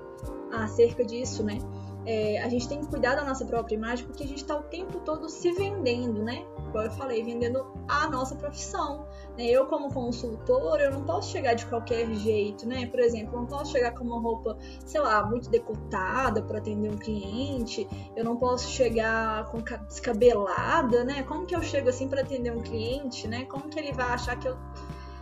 [0.52, 1.60] acerca disso, né?
[2.06, 4.64] é, a gente tem que cuidar da nossa própria imagem porque a gente está o
[4.64, 6.44] tempo todo se vendendo, né?
[6.70, 9.08] Como eu falei, vendendo a nossa profissão.
[9.38, 9.46] Né?
[9.46, 12.86] Eu, como consultora, eu não posso chegar de qualquer jeito, né?
[12.88, 16.92] Por exemplo, eu não posso chegar com uma roupa, sei lá, muito decotada para atender
[16.92, 17.88] um cliente.
[18.16, 21.24] Eu não posso chegar com descabelada, né?
[21.24, 23.46] Como que eu chego assim para atender um cliente, né?
[23.46, 24.58] Como que ele vai achar que eu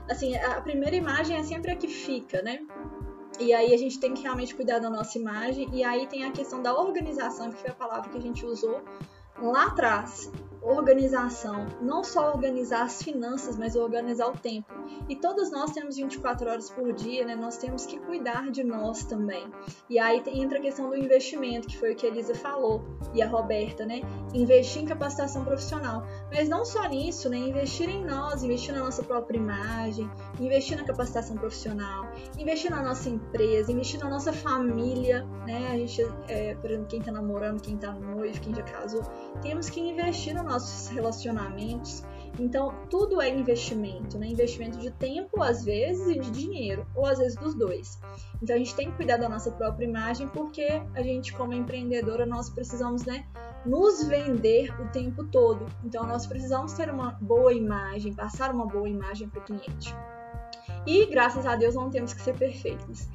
[0.10, 2.60] assim, a primeira imagem é sempre a que fica, né?
[3.40, 5.68] E aí a gente tem que realmente cuidar da nossa imagem.
[5.72, 8.82] E aí tem a questão da organização, que foi a palavra que a gente usou
[9.42, 10.32] lá atrás
[10.68, 14.74] organização, não só organizar as finanças, mas organizar o tempo.
[15.08, 17.36] E todas nós temos 24 horas por dia, né?
[17.36, 19.48] Nós temos que cuidar de nós também.
[19.90, 22.84] E aí entra a questão do investimento, que foi o que a Elisa falou,
[23.14, 24.02] e a Roberta, né?
[24.34, 26.04] Investir em capacitação profissional.
[26.32, 27.38] Mas não só nisso, né?
[27.38, 30.10] Investir em nós, investir na nossa própria imagem,
[30.40, 35.70] investir na capacitação profissional, investir na nossa empresa, investir na nossa família, né?
[35.72, 39.02] A gente, é, por exemplo, quem tá namorando, quem tá noivo, quem já casou,
[39.42, 42.04] temos que investir no nossos relacionamentos.
[42.40, 44.28] Então, tudo é investimento, né?
[44.28, 48.00] Investimento de tempo, às vezes, e de dinheiro, ou às vezes dos dois.
[48.42, 52.26] Então, a gente tem que cuidar da nossa própria imagem, porque a gente, como empreendedora,
[52.26, 53.26] nós precisamos, né?
[53.66, 55.66] Nos vender o tempo todo.
[55.84, 59.96] Então, nós precisamos ter uma boa imagem, passar uma boa imagem para o cliente.
[60.86, 63.08] E graças a Deus não temos que ser perfeitos.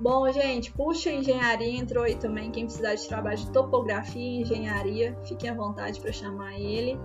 [0.00, 2.52] Bom, gente, puxa engenharia entrou aí também.
[2.52, 6.96] Quem precisar de trabalho de topografia e engenharia, fiquem à vontade para chamar ele.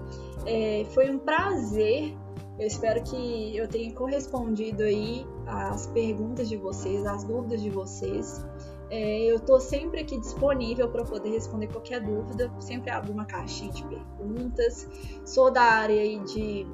[0.46, 2.16] É, foi um prazer.
[2.60, 8.46] Eu espero que eu tenha correspondido aí às perguntas de vocês, às dúvidas de vocês.
[8.92, 12.54] É, eu estou sempre aqui disponível para poder responder qualquer dúvida.
[12.60, 14.88] Sempre abro uma caixinha de perguntas.
[15.26, 16.68] Sou da área aí de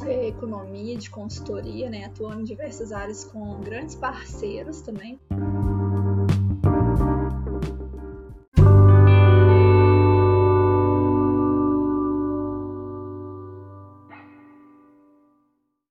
[0.00, 2.04] é, economia, de consultoria, né?
[2.04, 5.20] Atuando em diversas áreas com grandes parceiros também.